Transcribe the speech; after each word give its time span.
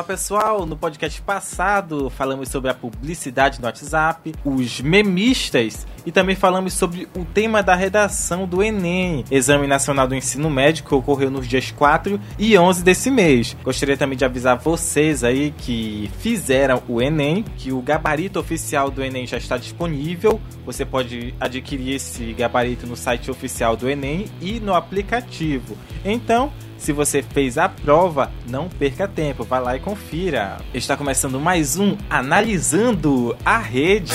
Olá 0.00 0.06
pessoal, 0.06 0.64
no 0.64 0.78
podcast 0.78 1.20
passado 1.20 2.08
falamos 2.08 2.48
sobre 2.48 2.70
a 2.70 2.74
publicidade 2.74 3.60
no 3.60 3.66
WhatsApp, 3.66 4.32
os 4.46 4.80
memistas 4.80 5.86
e 6.06 6.10
também 6.10 6.34
falamos 6.34 6.72
sobre 6.72 7.06
o 7.14 7.22
tema 7.22 7.62
da 7.62 7.74
redação 7.74 8.46
do 8.46 8.62
Enem, 8.62 9.26
Exame 9.30 9.66
Nacional 9.66 10.08
do 10.08 10.14
Ensino 10.14 10.48
Médio, 10.48 10.84
que 10.84 10.94
ocorreu 10.94 11.30
nos 11.30 11.46
dias 11.46 11.70
4 11.70 12.18
e 12.38 12.56
11 12.56 12.82
desse 12.82 13.10
mês. 13.10 13.54
Gostaria 13.62 13.94
também 13.94 14.16
de 14.16 14.24
avisar 14.24 14.56
vocês 14.56 15.22
aí 15.22 15.52
que 15.58 16.10
fizeram 16.18 16.82
o 16.88 17.02
Enem, 17.02 17.44
que 17.58 17.70
o 17.70 17.82
gabarito 17.82 18.40
oficial 18.40 18.90
do 18.90 19.04
Enem 19.04 19.26
já 19.26 19.36
está 19.36 19.58
disponível. 19.58 20.40
Você 20.64 20.86
pode 20.86 21.34
adquirir 21.38 21.96
esse 21.96 22.32
gabarito 22.32 22.86
no 22.86 22.96
site 22.96 23.30
oficial 23.30 23.76
do 23.76 23.86
Enem 23.86 24.24
e 24.40 24.60
no 24.60 24.74
aplicativo. 24.74 25.76
Então, 26.02 26.50
se 26.80 26.92
você 26.92 27.22
fez 27.22 27.58
a 27.58 27.68
prova, 27.68 28.32
não 28.48 28.68
perca 28.68 29.06
tempo, 29.06 29.44
vá 29.44 29.58
lá 29.58 29.76
e 29.76 29.80
confira. 29.80 30.56
Está 30.72 30.96
começando 30.96 31.38
mais 31.38 31.78
um 31.78 31.96
Analisando 32.08 33.36
a 33.44 33.58
Rede. 33.58 34.10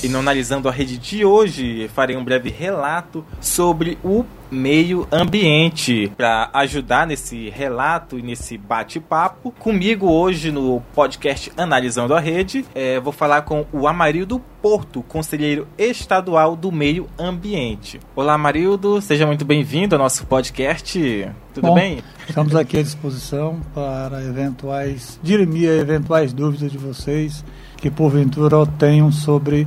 E 0.00 0.08
no 0.08 0.20
Analisando 0.20 0.68
a 0.68 0.72
Rede 0.72 0.96
de 0.96 1.24
hoje, 1.24 1.88
farei 1.88 2.16
um 2.16 2.22
breve 2.22 2.50
relato 2.50 3.24
sobre 3.40 3.98
o 4.04 4.24
meio 4.48 5.08
ambiente. 5.10 6.12
Para 6.16 6.48
ajudar 6.54 7.04
nesse 7.04 7.50
relato 7.50 8.16
e 8.16 8.22
nesse 8.22 8.56
bate-papo, 8.56 9.50
comigo 9.58 10.08
hoje 10.08 10.52
no 10.52 10.80
podcast 10.94 11.52
Analisando 11.56 12.14
a 12.14 12.20
Rede, 12.20 12.64
é, 12.76 13.00
vou 13.00 13.12
falar 13.12 13.42
com 13.42 13.66
o 13.72 13.88
Amarildo 13.88 14.40
Porto, 14.62 15.02
conselheiro 15.02 15.66
estadual 15.76 16.54
do 16.54 16.70
meio 16.70 17.08
ambiente. 17.18 17.98
Olá, 18.14 18.34
Amarildo, 18.34 19.00
seja 19.00 19.26
muito 19.26 19.44
bem-vindo 19.44 19.96
ao 19.96 20.00
nosso 20.00 20.26
podcast. 20.26 21.28
Tudo 21.52 21.68
Bom, 21.68 21.74
bem? 21.74 21.98
Estamos 22.28 22.54
aqui 22.54 22.78
à 22.78 22.82
disposição 22.82 23.60
para 23.74 24.22
eventuais 24.22 25.18
dirimir 25.22 25.70
eventuais 25.70 26.32
dúvidas 26.32 26.70
de 26.70 26.78
vocês 26.78 27.44
que 27.76 27.90
porventura 27.90 28.66
tenham 28.78 29.10
sobre 29.12 29.66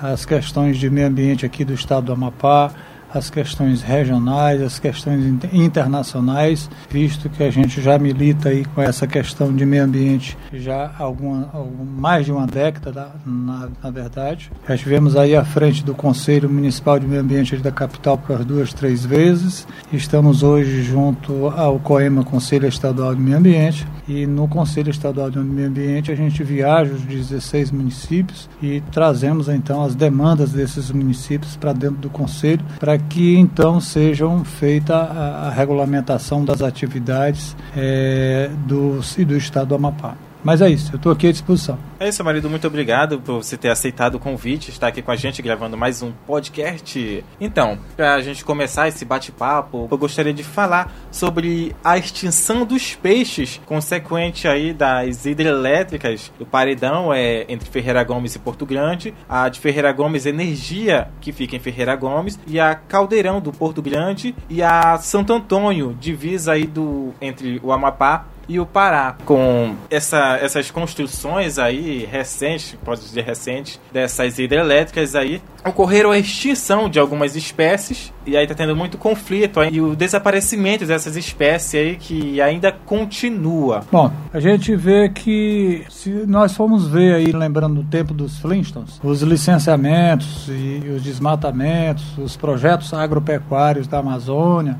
as 0.00 0.24
questões 0.24 0.78
de 0.78 0.90
meio 0.90 1.06
ambiente 1.06 1.46
aqui 1.46 1.64
do 1.64 1.72
estado 1.72 2.06
do 2.06 2.12
Amapá, 2.12 2.70
as 3.12 3.30
questões 3.30 3.82
regionais, 3.82 4.60
as 4.62 4.78
questões 4.78 5.24
internacionais, 5.52 6.68
visto 6.90 7.28
que 7.28 7.42
a 7.42 7.50
gente 7.50 7.80
já 7.80 7.98
milita 7.98 8.48
aí 8.48 8.64
com 8.64 8.82
essa 8.82 9.06
questão 9.06 9.54
de 9.54 9.64
meio 9.64 9.84
ambiente 9.84 10.36
já 10.52 10.90
há 10.98 11.02
alguma, 11.02 11.48
algum, 11.52 11.84
mais 11.84 12.26
de 12.26 12.32
uma 12.32 12.46
década, 12.46 13.10
na, 13.24 13.68
na, 13.82 13.90
verdade. 13.90 14.50
Já 14.66 14.74
estivemos 14.74 15.16
aí 15.16 15.34
à 15.34 15.44
frente 15.44 15.84
do 15.84 15.94
Conselho 15.94 16.48
Municipal 16.48 16.98
de 16.98 17.06
Meio 17.06 17.20
Ambiente 17.20 17.56
da 17.56 17.70
capital 17.70 18.18
por 18.18 18.44
duas, 18.44 18.72
três 18.72 19.04
vezes. 19.04 19.66
Estamos 19.92 20.42
hoje 20.42 20.82
junto 20.82 21.48
ao 21.48 21.78
COEMA, 21.78 22.24
Conselho 22.24 22.66
Estadual 22.68 23.14
de 23.14 23.20
Meio 23.20 23.38
Ambiente, 23.38 23.86
e 24.08 24.26
no 24.26 24.46
Conselho 24.46 24.90
Estadual 24.90 25.30
de 25.30 25.38
Meio 25.38 25.68
Ambiente 25.68 26.12
a 26.12 26.14
gente 26.14 26.42
viaja 26.42 26.92
os 26.92 27.02
16 27.02 27.70
municípios 27.70 28.48
e 28.62 28.80
trazemos 28.92 29.48
então 29.48 29.84
as 29.84 29.94
demandas 29.94 30.52
desses 30.52 30.90
municípios 30.90 31.56
para 31.56 31.72
dentro 31.72 31.96
do 31.96 32.10
Conselho 32.10 32.64
para 32.78 32.95
que 32.98 33.36
então 33.36 33.80
sejam 33.80 34.44
feita 34.44 34.94
a, 34.94 35.48
a 35.48 35.50
regulamentação 35.50 36.44
das 36.44 36.62
atividades 36.62 37.56
é, 37.76 38.50
do, 38.66 39.00
do 39.24 39.36
Estado 39.36 39.68
do 39.68 39.74
Amapá. 39.74 40.14
Mas 40.42 40.60
é 40.60 40.68
isso, 40.68 40.92
eu 40.92 40.96
estou 40.96 41.12
aqui 41.12 41.26
à 41.26 41.32
disposição. 41.32 41.78
É 41.98 42.08
isso, 42.08 42.22
marido. 42.22 42.50
Muito 42.50 42.66
obrigado 42.66 43.18
por 43.20 43.42
você 43.42 43.56
ter 43.56 43.70
aceitado 43.70 44.16
o 44.16 44.20
convite, 44.20 44.70
estar 44.70 44.88
aqui 44.88 45.00
com 45.00 45.10
a 45.10 45.16
gente 45.16 45.40
gravando 45.40 45.76
mais 45.76 46.02
um 46.02 46.12
podcast. 46.26 47.24
Então, 47.40 47.78
para 47.96 48.14
a 48.14 48.20
gente 48.20 48.44
começar 48.44 48.86
esse 48.86 49.04
bate-papo, 49.04 49.88
eu 49.90 49.98
gostaria 49.98 50.32
de 50.32 50.44
falar 50.44 50.92
sobre 51.10 51.74
a 51.82 51.96
extinção 51.96 52.66
dos 52.66 52.94
peixes, 52.94 53.60
consequente 53.64 54.46
aí 54.46 54.74
das 54.74 55.24
hidrelétricas 55.24 56.30
do 56.38 56.44
Paredão, 56.44 57.12
é, 57.14 57.46
entre 57.48 57.70
Ferreira 57.70 58.04
Gomes 58.04 58.34
e 58.34 58.38
Porto 58.38 58.66
Grande, 58.66 59.14
a 59.28 59.48
de 59.48 59.58
Ferreira 59.58 59.90
Gomes 59.90 60.26
Energia, 60.26 61.08
que 61.20 61.32
fica 61.32 61.56
em 61.56 61.60
Ferreira 61.60 61.96
Gomes, 61.96 62.38
e 62.46 62.60
a 62.60 62.74
Caldeirão 62.74 63.40
do 63.40 63.52
Porto 63.52 63.80
Grande, 63.80 64.34
e 64.50 64.62
a 64.62 64.98
Santo 64.98 65.32
Antônio, 65.32 65.96
divisa 65.98 66.52
aí 66.52 66.66
do, 66.66 67.14
entre 67.20 67.58
o 67.62 67.72
Amapá 67.72 68.26
e 68.48 68.60
o 68.60 68.66
Pará, 68.66 69.16
com 69.24 69.74
essa, 69.90 70.38
essas 70.40 70.70
construções 70.70 71.58
aí 71.58 72.04
recentes, 72.10 72.76
pode 72.84 73.00
dizer 73.00 73.24
recentes, 73.24 73.80
dessas 73.92 74.38
hidrelétricas 74.38 75.14
aí, 75.14 75.42
ocorreram 75.64 76.10
a 76.12 76.18
extinção 76.18 76.88
de 76.88 76.98
algumas 76.98 77.34
espécies 77.34 78.12
e 78.26 78.36
aí 78.36 78.46
tá 78.46 78.54
tendo 78.54 78.74
muito 78.74 78.98
conflito 78.98 79.60
aí, 79.60 79.74
e 79.74 79.80
o 79.80 79.94
desaparecimento 79.94 80.84
dessas 80.84 81.16
espécies 81.16 81.80
aí 81.80 81.96
que 81.96 82.40
ainda 82.40 82.72
continua. 82.72 83.82
Bom, 83.90 84.10
a 84.32 84.40
gente 84.40 84.74
vê 84.74 85.08
que 85.08 85.84
se 85.88 86.10
nós 86.10 86.56
formos 86.56 86.88
ver 86.88 87.14
aí, 87.14 87.32
lembrando 87.32 87.82
do 87.82 87.84
tempo 87.88 88.12
dos 88.12 88.38
Flintstones, 88.38 89.00
os 89.02 89.22
licenciamentos 89.22 90.48
e 90.48 90.88
os 90.88 91.02
desmatamentos, 91.02 92.18
os 92.18 92.36
projetos 92.36 92.92
agropecuários 92.92 93.86
da 93.86 93.98
Amazônia, 93.98 94.76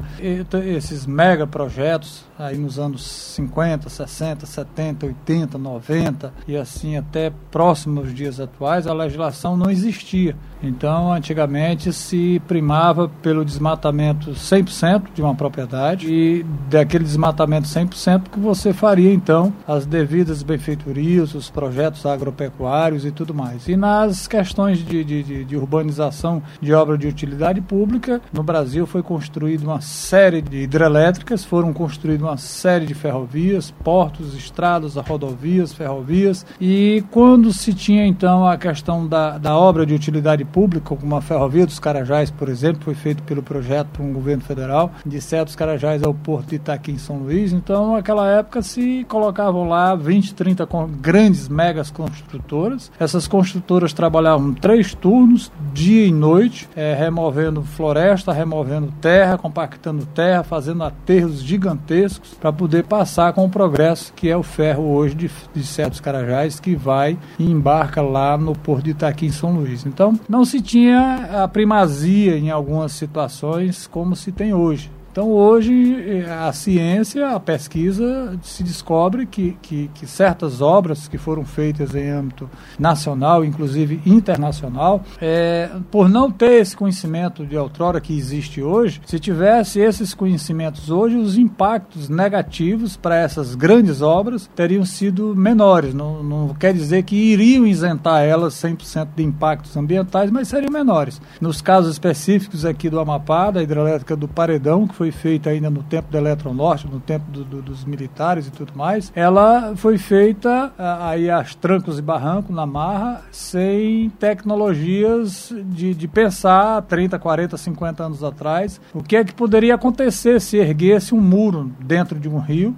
esses 0.67 1.07
mega 1.07 1.47
projetos 1.47 2.25
aí 2.39 2.57
nos 2.57 2.79
anos 2.79 3.03
50, 3.03 3.89
60, 3.89 4.47
70, 4.47 5.07
80, 5.07 5.59
90 5.59 6.33
e 6.47 6.57
assim 6.57 6.97
até 6.97 7.31
próximos 7.51 8.15
dias 8.15 8.39
atuais, 8.41 8.87
a 8.87 8.93
legislação 8.93 9.57
não 9.57 9.71
existia. 9.71 10.37
Então, 10.63 11.13
antigamente 11.13 11.93
se 11.93 12.41
primava 12.47 13.09
pelo 13.23 13.45
desmatamento 13.45 14.31
100% 14.33 15.05
de 15.15 15.23
uma 15.23 15.35
propriedade 15.35 16.13
e 16.13 16.45
daquele 16.69 17.05
desmatamento 17.05 17.69
100% 17.69 18.31
que 18.31 18.39
você 18.39 18.73
faria 18.73 19.13
então 19.13 19.53
as 19.67 19.87
devidas 19.87 20.43
benfeitorias, 20.43 21.35
os 21.35 21.51
projetos 21.51 22.07
agropecuários 22.07 23.05
e 23.05 23.11
tudo 23.11 23.35
mais. 23.35 23.69
E 23.69 23.77
nas 23.77 24.27
questões 24.27 24.79
de, 24.79 25.05
de, 25.05 25.45
de 25.45 25.57
urbanização 25.57 26.43
de 26.61 26.73
obra 26.73 26.97
de 26.97 27.07
utilidade 27.07 27.61
pública, 27.61 28.21
no 28.33 28.43
Brasil 28.43 28.87
foi 28.87 29.03
construída 29.03 29.65
uma 29.65 29.81
série 29.81 30.41
de 30.41 30.63
hidrelétricas, 30.63 31.45
foram 31.45 31.73
construídas 31.73 32.27
uma 32.27 32.39
série 32.39 32.87
de 32.87 32.95
ferrovias, 32.95 33.71
portos, 33.71 34.35
estradas, 34.35 34.97
rodovias, 34.97 35.73
ferrovias. 35.73 36.47
E 36.61 37.05
quando 37.11 37.53
se 37.53 37.75
tinha 37.75 38.07
então 38.07 38.47
a 38.47 38.57
questão 38.57 39.07
da, 39.07 39.39
da 39.39 39.57
obra 39.57 39.85
de 39.85 39.95
utilidade 39.95 40.46
pública, 40.47 40.95
como 40.95 41.17
a 41.17 41.21
ferrovia 41.21 41.67
dos 41.67 41.79
Carajás, 41.79 42.31
por 42.31 42.49
exemplo, 42.49 42.83
foi 42.83 42.95
feito 42.95 43.23
pelo 43.23 43.43
projeto 43.43 43.89
por 43.89 44.03
um 44.03 44.13
governo 44.13 44.43
federal, 44.43 44.93
de 45.05 45.21
certos 45.21 45.55
Carajás 45.55 46.03
ao 46.03 46.15
porto 46.15 46.49
de 46.49 46.57
Itaqui 46.57 46.93
em 46.93 46.99
São 46.99 47.19
Luís. 47.19 47.53
Então, 47.53 47.95
naquela 47.95 48.29
época 48.29 48.63
se 48.63 49.05
colocavam 49.09 49.69
lá 49.69 49.95
20, 49.95 50.35
30 50.35 50.69
grandes 51.01 51.49
megas 51.49 51.91
construtoras. 51.91 52.91
Essas 52.99 53.29
construtoras 53.29 53.93
trabalhavam 53.93 54.55
três 54.55 54.95
turnos, 54.95 55.51
dia 55.73 56.07
e 56.07 56.13
noite, 56.13 56.69
é, 56.75 56.95
removendo 56.95 57.63
floresta, 57.63 58.33
removendo 58.33 58.93
terra, 59.01 59.39
compactando 59.39 60.07
terra, 60.07 60.43
fazendo 60.43 60.83
aterros 60.85 61.43
gigantescos 61.43 62.35
para 62.35 62.53
poder 62.53 62.85
passar 62.85 63.33
com 63.33 63.45
o 63.45 63.51
progresso 63.51 64.13
que 64.15 64.29
é 64.29 64.37
o 64.37 64.43
ferro 64.43 64.85
hoje 64.85 65.15
de, 65.15 65.31
de 65.55 66.03
Carajás 66.03 66.61
que 66.61 66.75
vai 66.75 67.19
e 67.39 67.51
embarca 67.51 68.01
lá 68.01 68.37
no 68.37 68.55
Porto 68.55 68.85
de 68.85 68.91
Itaqui 68.91 69.27
em 69.27 69.33
São 69.33 69.53
Luís. 69.53 69.85
Então 69.87 70.19
não 70.37 70.45
se 70.45 70.61
tinha 70.61 71.45
a 71.45 71.49
primazia 71.49 72.37
em 72.37 72.51
algumas 72.51 72.93
situações 72.93 73.87
como 73.87 74.15
se 74.15 74.31
tem 74.31 74.53
hoje. 74.53 74.91
Então, 75.17 75.31
hoje, 75.31 75.73
eh, 75.73 76.31
a 76.31 76.53
ciência, 76.53 77.31
a 77.31 77.41
pesquisa, 77.41 78.39
se 78.43 78.63
descobre 78.63 79.25
que, 79.25 79.57
que, 79.63 79.89
que, 79.95 80.07
certas 80.07 80.61
obras 80.61 81.09
que 81.09 81.17
foram 81.17 81.43
feitas 81.43 81.95
em 81.95 82.11
âmbito 82.11 82.51
nacional, 82.79 83.43
inclusive 83.43 83.99
internacional, 84.05 85.03
é, 85.19 85.71
por 85.91 86.07
não 86.07 86.31
ter 86.31 86.61
esse 86.61 86.77
conhecimento 86.77 87.47
de 87.47 87.57
outrora 87.57 87.99
que 87.99 88.15
existe 88.15 88.61
hoje, 88.61 89.01
se 89.07 89.19
tivesse 89.19 89.81
esses 89.81 90.13
conhecimentos 90.13 90.91
hoje, 90.91 91.17
os 91.17 91.39
impactos 91.39 92.11
negativos 92.11 92.95
para 92.95 93.17
essas 93.17 93.55
grandes 93.55 94.03
obras 94.03 94.51
teriam 94.55 94.85
sido 94.85 95.35
menores. 95.35 95.95
Não, 95.95 96.23
não 96.23 96.49
quer 96.49 96.75
dizer 96.75 97.05
que 97.05 97.17
iriam 97.17 97.67
isentar 97.67 98.23
elas 98.23 98.53
100% 98.57 99.09
de 99.17 99.23
impactos 99.23 99.75
ambientais, 99.79 100.31
mas 100.31 100.49
seriam 100.49 100.71
menores. 100.71 101.23
Nos 101.41 101.63
casos 101.63 101.93
específicos 101.93 102.67
aqui 102.67 102.91
do 102.91 103.01
Amapá, 103.01 103.51
da 103.51 103.63
hidrelétrica 103.63 104.15
do 104.15 104.29
Paredão, 104.29 104.87
que 104.87 104.95
foi 104.95 105.06
foi 105.07 105.13
feita 105.13 105.51
ainda 105.51 105.71
no 105.71 105.83
tempo 105.83 106.11
do 106.11 106.19
Eletronorte, 106.19 106.87
no 106.87 107.01
tempo 107.01 107.31
do, 107.31 107.45
do, 107.45 107.63
dos 107.63 107.85
militares 107.85 108.47
e 108.47 108.51
tudo 108.51 108.73
mais, 108.75 109.13
ela 109.15 109.75
foi 109.77 109.99
feita 109.99 110.73
aí 110.79 111.31
aos 111.31 111.55
trancos 111.55 111.99
e 111.99 112.03
barrancos, 112.03 112.55
na 112.55 112.67
marra, 112.67 113.23
sem 113.31 114.11
tecnologias 114.11 115.53
de, 115.67 115.95
de 115.95 116.09
pensar 116.09 116.83
30, 116.83 117.19
40, 117.19 117.57
50 117.57 118.05
anos 118.05 118.25
atrás, 118.25 118.81
o 118.95 119.03
que 119.03 119.17
é 119.17 119.25
que 119.25 119.35
poderia 119.35 119.75
acontecer 119.75 120.41
se 120.41 120.57
erguesse 120.57 121.15
um 121.15 121.21
muro 121.21 121.71
dentro 121.81 122.19
de 122.19 122.29
um 122.29 122.39
rio 122.39 122.75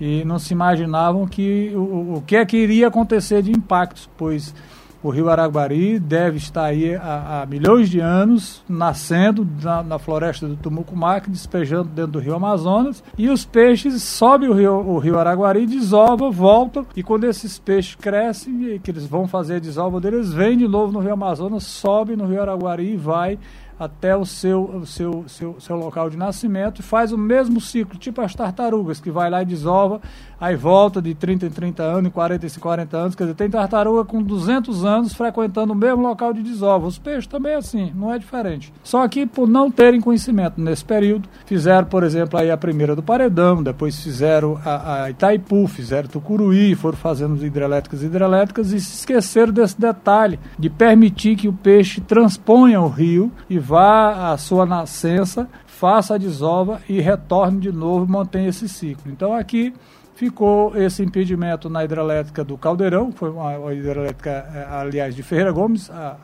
e 0.00 0.24
não 0.24 0.38
se 0.38 0.52
imaginavam 0.52 1.26
que 1.26 1.72
o, 1.74 2.16
o 2.16 2.24
que 2.26 2.36
é 2.36 2.44
que 2.44 2.56
iria 2.56 2.88
acontecer 2.88 3.42
de 3.42 3.50
impactos, 3.50 4.08
pois 4.16 4.54
O 5.00 5.10
rio 5.10 5.30
Araguari 5.30 5.96
deve 5.98 6.38
estar 6.38 6.64
aí 6.64 6.96
há, 6.96 7.42
há 7.42 7.46
milhões 7.46 7.88
de 7.88 8.00
anos, 8.00 8.64
nascendo 8.68 9.46
na, 9.62 9.80
na, 9.80 9.98
floresta 9.98 10.48
do 10.48 10.56
Tumucumac, 10.56 11.30
despejando 11.30 11.88
dentro 11.90 12.12
do 12.12 12.18
rio 12.18 12.34
Amazonas, 12.34 13.02
e 13.16 13.28
os 13.28 13.44
peixes 13.44 14.02
sobem 14.02 14.48
o 14.48 14.52
rio, 14.52 14.74
o 14.74 14.98
rio 14.98 15.16
Araguari, 15.16 15.66
desovam, 15.66 16.32
voltam, 16.32 16.84
e 16.96 17.02
quando 17.04 17.24
esses 17.24 17.60
peixes 17.60 17.94
crescem, 17.94 18.80
que 18.82 18.90
eles 18.90 19.06
vão 19.06 19.28
fazer 19.28 19.56
a 19.56 19.60
desova 19.60 20.00
deles, 20.00 20.32
vêm 20.32 20.56
de 20.58 20.66
novo 20.66 20.92
no 20.92 20.98
rio 20.98 21.12
Amazonas, 21.12 21.62
sobe 21.62 22.16
no 22.16 22.26
rio 22.26 22.42
Araguari 22.42 22.94
e 22.94 22.96
vai 22.96 23.38
até 23.78 24.16
o 24.16 24.24
seu, 24.24 24.62
o 24.62 24.86
seu, 24.86 25.24
seu, 25.28 25.56
seu 25.60 25.76
local 25.76 26.10
de 26.10 26.16
nascimento 26.16 26.80
e 26.80 26.82
faz 26.82 27.12
o 27.12 27.18
mesmo 27.18 27.60
ciclo, 27.60 27.98
tipo 27.98 28.20
as 28.20 28.34
tartarugas, 28.34 29.00
que 29.00 29.10
vai 29.10 29.30
lá 29.30 29.42
e 29.42 29.46
desova, 29.46 30.00
aí 30.40 30.56
volta 30.56 31.00
de 31.00 31.14
30 31.14 31.46
em 31.46 31.50
30 31.50 31.82
anos, 31.82 32.12
40 32.12 32.46
em 32.46 32.50
40 32.50 32.96
anos, 32.96 33.14
quer 33.14 33.24
dizer, 33.24 33.34
tem 33.34 33.50
tartaruga 33.50 34.04
com 34.04 34.22
200 34.22 34.84
anos 34.84 35.12
frequentando 35.12 35.72
o 35.72 35.76
mesmo 35.76 36.02
local 36.02 36.32
de 36.32 36.42
desova. 36.42 36.86
Os 36.86 36.98
peixes 36.98 37.26
também 37.26 37.52
é 37.52 37.56
assim, 37.56 37.92
não 37.94 38.12
é 38.12 38.18
diferente. 38.18 38.72
Só 38.82 39.06
que 39.06 39.26
por 39.26 39.48
não 39.48 39.70
terem 39.70 40.00
conhecimento 40.00 40.60
nesse 40.60 40.84
período, 40.84 41.28
fizeram, 41.46 41.86
por 41.86 42.02
exemplo, 42.02 42.38
aí 42.38 42.50
a 42.50 42.56
primeira 42.56 42.96
do 42.96 43.02
Paredão, 43.02 43.62
depois 43.62 43.98
fizeram 44.00 44.58
a, 44.64 45.04
a 45.04 45.10
Itaipu, 45.10 45.66
fizeram 45.66 46.08
Tucuruí, 46.08 46.74
foram 46.74 46.96
fazendo 46.96 47.44
hidrelétricas 47.44 48.02
hidrelétricas 48.02 48.72
e 48.72 48.80
se 48.80 48.98
esqueceram 48.98 49.52
desse 49.52 49.80
detalhe 49.80 50.38
de 50.58 50.68
permitir 50.68 51.36
que 51.36 51.48
o 51.48 51.52
peixe 51.52 52.00
transponha 52.00 52.80
o 52.80 52.88
rio 52.88 53.30
e 53.48 53.58
vá 53.68 54.32
à 54.32 54.38
sua 54.38 54.64
nascença, 54.64 55.46
faça 55.66 56.14
a 56.14 56.18
desova 56.18 56.80
e 56.88 57.02
retorne 57.02 57.60
de 57.60 57.70
novo 57.70 58.10
mantenha 58.10 58.48
esse 58.48 58.66
ciclo. 58.66 59.12
Então 59.12 59.34
aqui 59.34 59.74
ficou 60.14 60.74
esse 60.74 61.02
impedimento 61.02 61.68
na 61.68 61.84
hidrelétrica 61.84 62.42
do 62.42 62.56
Caldeirão, 62.56 63.12
foi 63.12 63.28
uma, 63.28 63.58
uma 63.58 63.74
hidrelétrica, 63.74 64.30
eh, 64.30 64.66
aliás, 64.70 65.14
de 65.14 65.22
Ferreira 65.22 65.52
Gomes, 65.52 65.90
a, 65.90 66.16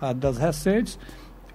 a, 0.00 0.10
a, 0.10 0.12
das 0.12 0.38
recentes, 0.38 0.96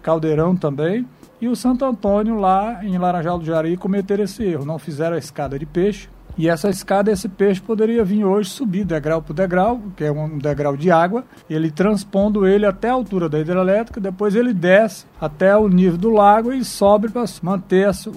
Caldeirão 0.04 0.54
também, 0.54 1.08
e 1.40 1.48
o 1.48 1.56
Santo 1.56 1.86
Antônio 1.86 2.38
lá 2.38 2.84
em 2.84 2.98
Laranjal 2.98 3.40
do 3.40 3.46
Jari 3.46 3.78
cometeram 3.78 4.26
esse 4.26 4.44
erro, 4.44 4.66
não 4.66 4.78
fizeram 4.78 5.16
a 5.16 5.20
escada 5.20 5.58
de 5.58 5.66
peixe, 5.66 6.10
e 6.38 6.50
essa 6.50 6.70
escada, 6.70 7.12
esse 7.12 7.30
peixe 7.30 7.62
poderia 7.62 8.04
vir 8.04 8.26
hoje 8.26 8.50
subir 8.50 8.84
degrau 8.84 9.22
por 9.22 9.34
degrau, 9.34 9.82
que 9.96 10.04
é 10.04 10.12
um 10.12 10.38
degrau 10.38 10.76
de 10.76 10.92
água, 10.92 11.24
ele 11.50 11.72
transpondo 11.72 12.46
ele 12.46 12.66
até 12.66 12.90
a 12.90 12.94
altura 12.94 13.30
da 13.30 13.40
hidrelétrica, 13.40 14.02
depois 14.02 14.36
ele 14.36 14.54
desce 14.54 15.06
até 15.20 15.56
o 15.56 15.70
nível 15.70 15.98
do 15.98 16.10
lago 16.10 16.52
e 16.52 16.66
sobe 16.66 17.10
para 17.10 17.24
manter 17.42 17.88
a, 17.88 17.94
su, 17.94 18.12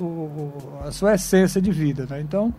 a 0.84 0.90
sua 0.90 1.14
essência 1.14 1.62
de 1.62 1.70
vida. 1.70 2.06
Né? 2.10 2.20
Então, 2.20 2.52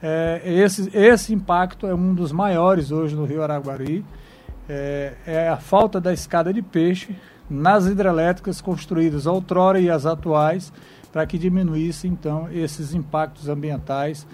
é, 0.00 0.42
esse, 0.44 0.88
esse 0.96 1.34
impacto 1.34 1.88
é 1.88 1.94
um 1.94 2.14
dos 2.14 2.30
maiores 2.30 2.92
hoje 2.92 3.16
no 3.16 3.24
Rio 3.24 3.42
Araguari. 3.42 4.04
É, 4.68 5.14
é, 5.26 5.48
a 5.48 5.56
falta 5.56 6.00
da 6.00 6.12
escada 6.12 6.52
de 6.52 6.62
peixe 6.62 7.16
nas 7.50 7.86
hidrelétricas 7.86 8.60
construídas 8.60 9.26
outrora 9.26 9.80
e 9.80 9.90
as 9.90 10.06
atuais, 10.06 10.72
para 11.12 11.26
que 11.26 11.36
diminuísse 11.36 12.06
então 12.06 12.48
esses 12.52 12.94
impactos 12.94 13.48
ambientais 13.48 14.24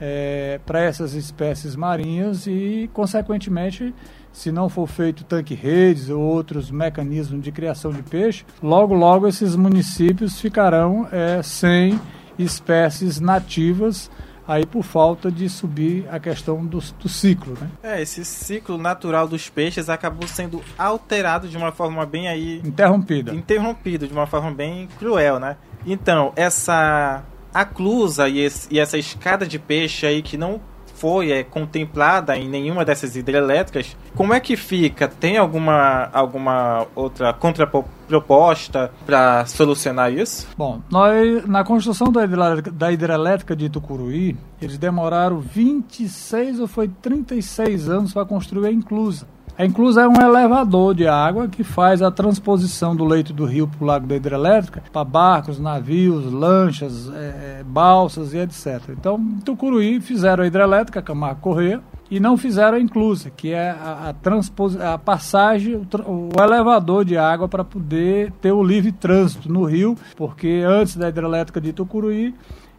é, 0.00 0.58
para 0.64 0.80
essas 0.80 1.14
espécies 1.14 1.76
marinhas 1.76 2.46
e, 2.46 2.88
consequentemente, 2.92 3.94
se 4.32 4.50
não 4.50 4.68
for 4.68 4.86
feito 4.86 5.24
tanque-redes 5.24 6.08
ou 6.08 6.20
outros 6.20 6.70
mecanismos 6.70 7.42
de 7.42 7.52
criação 7.52 7.92
de 7.92 8.02
peixe, 8.02 8.44
logo, 8.62 8.94
logo 8.94 9.28
esses 9.28 9.54
municípios 9.54 10.40
ficarão 10.40 11.06
é, 11.12 11.42
sem 11.42 12.00
espécies 12.38 13.20
nativas 13.20 14.10
aí 14.48 14.66
por 14.66 14.82
falta 14.82 15.30
de 15.30 15.48
subir 15.48 16.06
a 16.10 16.18
questão 16.18 16.66
do, 16.66 16.80
do 16.80 17.08
ciclo, 17.08 17.56
né? 17.60 17.70
É, 17.82 18.02
esse 18.02 18.24
ciclo 18.24 18.76
natural 18.76 19.28
dos 19.28 19.48
peixes 19.48 19.88
acabou 19.88 20.26
sendo 20.26 20.60
alterado 20.76 21.48
de 21.48 21.56
uma 21.56 21.70
forma 21.70 22.04
bem 22.04 22.26
aí... 22.26 22.60
Interrompida. 22.64 23.32
Interrompido, 23.32 24.08
de 24.08 24.12
uma 24.12 24.26
forma 24.26 24.50
bem 24.50 24.88
cruel, 24.98 25.38
né? 25.38 25.56
Então, 25.86 26.32
essa 26.34 27.22
aclusa 27.52 28.28
e, 28.28 28.40
esse, 28.40 28.68
e 28.70 28.78
essa 28.78 28.98
escada 28.98 29.46
de 29.46 29.58
peixe 29.58 30.06
aí 30.06 30.22
que 30.22 30.36
não 30.36 30.60
foi 31.00 31.32
é, 31.32 31.42
contemplada 31.42 32.36
em 32.36 32.46
nenhuma 32.46 32.84
dessas 32.84 33.16
hidrelétricas, 33.16 33.96
como 34.14 34.34
é 34.34 34.40
que 34.40 34.54
fica? 34.54 35.08
Tem 35.08 35.38
alguma, 35.38 36.10
alguma 36.12 36.86
outra 36.94 37.32
contraproposta 37.32 38.92
para 39.06 39.46
solucionar 39.46 40.12
isso? 40.12 40.46
Bom, 40.58 40.82
nós, 40.90 41.46
na 41.46 41.64
construção 41.64 42.12
da 42.12 42.24
hidrelétrica, 42.24 42.70
da 42.70 42.92
hidrelétrica 42.92 43.56
de 43.56 43.70
Tucuruí, 43.70 44.36
eles 44.60 44.76
demoraram 44.76 45.40
26 45.40 46.60
ou 46.60 46.66
foi 46.66 46.86
36 46.88 47.88
anos 47.88 48.12
para 48.12 48.26
construir 48.26 48.68
a 48.68 48.70
inclusa. 48.70 49.26
A 49.60 49.66
inclusa 49.66 50.00
é 50.00 50.08
um 50.08 50.18
elevador 50.18 50.94
de 50.94 51.06
água 51.06 51.46
que 51.46 51.62
faz 51.62 52.00
a 52.00 52.10
transposição 52.10 52.96
do 52.96 53.04
leito 53.04 53.30
do 53.30 53.44
rio 53.44 53.68
para 53.68 53.84
o 53.84 53.86
lago 53.86 54.06
da 54.06 54.16
hidrelétrica 54.16 54.82
para 54.90 55.04
barcos, 55.04 55.60
navios, 55.60 56.32
lanchas, 56.32 57.12
é, 57.14 57.62
balsas 57.62 58.32
e 58.32 58.38
etc. 58.38 58.80
Então, 58.88 59.18
em 59.18 59.40
Tucuruí 59.40 60.00
fizeram 60.00 60.44
a 60.44 60.46
hidrelétrica, 60.46 61.02
Camargo 61.02 61.42
Correia, 61.42 61.82
e 62.10 62.18
não 62.18 62.38
fizeram 62.38 62.78
a 62.78 62.80
inclusa, 62.80 63.28
que 63.28 63.52
é 63.52 63.68
a, 63.68 64.14
a, 64.14 64.94
a 64.94 64.98
passagem, 64.98 65.74
o, 65.74 65.86
o, 66.10 66.42
elevador 66.42 67.04
de 67.04 67.18
água 67.18 67.46
para 67.46 67.62
poder 67.62 68.32
ter 68.40 68.52
o 68.52 68.62
livre 68.62 68.90
trânsito 68.92 69.52
no 69.52 69.64
rio, 69.64 69.94
porque 70.16 70.64
antes 70.66 70.96
da 70.96 71.10
hidrelétrica 71.10 71.60
de 71.60 71.74
Tucuruí 71.74 72.34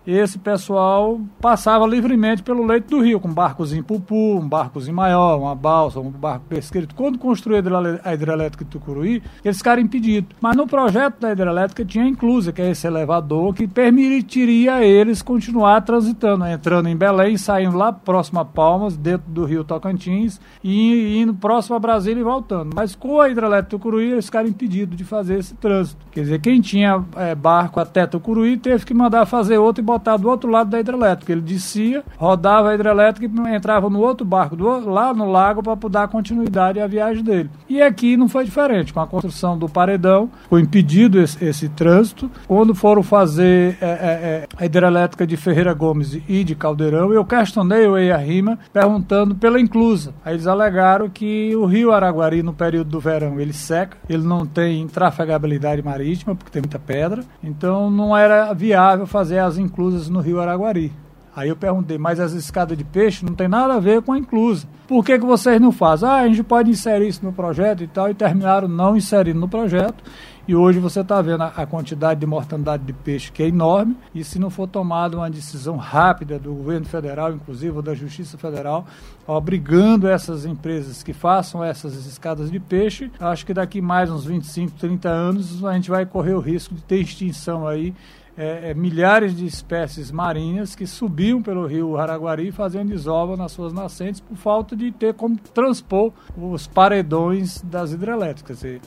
esse 0.05 0.39
pessoal 0.39 1.19
passava 1.39 1.85
livremente 1.85 2.41
pelo 2.41 2.65
leito 2.65 2.89
do 2.89 3.01
rio, 3.03 3.19
com 3.19 3.29
barcos 3.29 3.73
em 3.73 3.83
pupu, 3.83 4.37
um 4.37 4.47
barcozinho 4.47 4.95
maior, 4.95 5.39
uma 5.39 5.55
balsa, 5.55 5.99
um 5.99 6.09
barco 6.09 6.45
pesqueiro. 6.49 6.87
Quando 6.95 7.19
construiu 7.19 7.57
a 8.03 8.13
hidrelétrica 8.13 8.65
de 8.65 8.71
Tucuruí, 8.71 9.21
eles 9.43 9.57
ficaram 9.57 9.81
impedidos. 9.81 10.35
Mas 10.41 10.55
no 10.55 10.65
projeto 10.65 11.19
da 11.19 11.31
hidrelétrica 11.31 11.85
tinha 11.85 12.05
inclusa, 12.05 12.51
que 12.51 12.61
é 12.61 12.71
esse 12.71 12.87
elevador, 12.87 13.53
que 13.53 13.67
permitiria 13.67 14.75
a 14.75 14.83
eles 14.83 15.21
continuar 15.21 15.81
transitando, 15.81 16.45
entrando 16.45 16.89
em 16.89 16.95
Belém, 16.95 17.37
saindo 17.37 17.77
lá 17.77 17.93
próximo 17.93 18.39
a 18.39 18.45
Palmas, 18.45 18.97
dentro 18.97 19.29
do 19.29 19.45
rio 19.45 19.63
Tocantins, 19.63 20.39
e 20.63 21.19
indo 21.21 21.33
próximo 21.33 21.75
a 21.75 21.79
Brasília 21.79 22.21
e 22.21 22.23
voltando. 22.23 22.73
Mas 22.75 22.95
com 22.95 23.21
a 23.21 23.29
hidrelétrica 23.29 23.61
de 23.63 23.69
Tucuruí, 23.69 24.11
eles 24.11 24.25
ficaram 24.25 24.47
impedidos 24.47 24.97
de 24.97 25.03
fazer 25.03 25.39
esse 25.39 25.53
trânsito. 25.55 26.05
Quer 26.11 26.21
dizer, 26.21 26.41
quem 26.41 26.59
tinha 26.59 27.03
é, 27.15 27.35
barco 27.35 27.79
até 27.79 28.07
Tucuruí 28.07 28.57
teve 28.57 28.85
que 28.85 28.93
mandar 28.93 29.25
fazer 29.25 29.57
outro 29.57 29.83
e 29.83 29.85
botar 29.91 30.17
do 30.17 30.29
outro 30.29 30.49
lado 30.49 30.69
da 30.69 30.79
hidrelétrica. 30.79 31.31
Ele 31.31 31.41
descia, 31.41 32.03
rodava 32.17 32.69
a 32.69 32.75
hidrelétrica 32.75 33.25
e 33.25 33.55
entrava 33.55 33.89
no 33.89 33.99
outro 33.99 34.25
barco, 34.25 34.55
do, 34.55 34.89
lá 34.89 35.13
no 35.13 35.29
lago, 35.29 35.61
para 35.61 35.89
dar 35.89 36.07
continuidade 36.07 36.79
à 36.79 36.87
viagem 36.87 37.23
dele. 37.23 37.49
E 37.69 37.81
aqui 37.81 38.17
não 38.17 38.27
foi 38.27 38.45
diferente. 38.45 38.93
Com 38.93 38.99
a 38.99 39.07
construção 39.07 39.57
do 39.57 39.67
paredão, 39.67 40.29
foi 40.49 40.61
impedido 40.61 41.19
esse, 41.19 41.43
esse 41.43 41.69
trânsito. 41.69 42.29
Quando 42.47 42.73
foram 42.73 43.03
fazer 43.03 43.77
é, 43.81 43.85
é, 43.85 43.89
é, 43.89 44.47
a 44.57 44.65
hidrelétrica 44.65 45.25
de 45.25 45.37
Ferreira 45.37 45.73
Gomes 45.73 46.17
e 46.27 46.43
de 46.43 46.55
Caldeirão, 46.55 47.13
eu 47.13 47.25
questionei 47.25 47.87
o 47.87 47.97
Eia 47.97 48.17
Rima 48.17 48.57
perguntando 48.71 49.35
pela 49.35 49.59
inclusa. 49.59 50.13
Aí 50.23 50.35
eles 50.35 50.47
alegaram 50.47 51.09
que 51.09 51.55
o 51.55 51.65
rio 51.65 51.91
Araguari, 51.91 52.43
no 52.43 52.53
período 52.53 52.89
do 52.89 52.99
verão, 52.99 53.39
ele 53.39 53.53
seca, 53.53 53.97
ele 54.09 54.23
não 54.23 54.45
tem 54.45 54.87
trafegabilidade 54.87 55.81
marítima, 55.81 56.35
porque 56.35 56.51
tem 56.51 56.61
muita 56.61 56.79
pedra, 56.79 57.23
então 57.43 57.89
não 57.89 58.15
era 58.15 58.53
viável 58.53 59.05
fazer 59.05 59.39
as 59.39 59.57
inclusas 59.57 59.80
inclusas 59.81 60.09
no 60.09 60.19
rio 60.19 60.39
Araguari. 60.39 60.91
Aí 61.35 61.47
eu 61.47 61.55
perguntei, 61.55 61.97
mas 61.97 62.19
as 62.19 62.33
escadas 62.33 62.77
de 62.77 62.83
peixe 62.83 63.25
não 63.25 63.33
tem 63.33 63.47
nada 63.47 63.75
a 63.75 63.79
ver 63.79 64.01
com 64.01 64.11
a 64.11 64.17
inclusa. 64.17 64.67
Por 64.85 65.03
que, 65.03 65.17
que 65.17 65.25
vocês 65.25 65.61
não 65.61 65.71
fazem? 65.71 66.07
Ah, 66.07 66.17
a 66.17 66.27
gente 66.27 66.43
pode 66.43 66.69
inserir 66.69 67.07
isso 67.07 67.23
no 67.23 67.31
projeto 67.31 67.81
e 67.81 67.87
tal, 67.87 68.09
e 68.09 68.13
terminaram 68.13 68.67
não 68.67 68.97
inserindo 68.97 69.39
no 69.39 69.47
projeto. 69.47 70.03
E 70.45 70.53
hoje 70.53 70.79
você 70.79 70.99
está 70.99 71.21
vendo 71.21 71.43
a, 71.43 71.47
a, 71.47 71.65
quantidade 71.65 72.19
de 72.19 72.25
mortandade 72.25 72.83
de 72.83 72.91
peixe 72.91 73.31
que 73.31 73.41
é 73.41 73.47
enorme. 73.47 73.95
E 74.13 74.25
se 74.25 74.37
não 74.37 74.49
for 74.49 74.67
tomada 74.67 75.15
uma 75.15 75.29
decisão 75.29 75.77
rápida 75.77 76.37
do 76.37 76.53
governo 76.53 76.85
federal, 76.85 77.31
inclusive 77.31 77.77
ou 77.77 77.81
da 77.81 77.95
Justiça 77.95 78.37
Federal, 78.37 78.85
obrigando 79.25 80.09
essas 80.09 80.45
empresas 80.45 81.01
que 81.01 81.13
façam 81.13 81.63
essas 81.63 81.93
escadas 82.05 82.51
de 82.51 82.59
peixe, 82.59 83.09
acho 83.19 83.45
que 83.45 83.53
daqui 83.53 83.79
mais 83.79 84.11
uns 84.11 84.25
25, 84.25 84.73
30 84.77 85.07
anos 85.07 85.63
a 85.63 85.73
gente 85.73 85.89
vai 85.89 86.05
correr 86.05 86.33
o 86.33 86.41
risco 86.41 86.75
de 86.75 86.81
ter 86.81 86.97
extinção 86.97 87.65
aí 87.65 87.93
é, 88.37 88.71
é, 88.71 88.73
milhares 88.73 89.35
de 89.35 89.45
espécies 89.45 90.11
marinhas 90.11 90.75
que 90.75 90.87
subiam 90.87 91.41
pelo 91.41 91.65
rio 91.65 91.97
Araguari 91.97 92.51
fazendo 92.51 92.89
desova 92.89 93.35
nas 93.35 93.51
suas 93.51 93.73
nascentes 93.73 94.21
por 94.21 94.37
falta 94.37 94.75
de 94.75 94.91
ter 94.91 95.13
como 95.13 95.37
transpor 95.37 96.11
os 96.37 96.67
paredões 96.67 97.61
das 97.61 97.91
hidrelétricas. 97.91 98.63
E, 98.63 98.81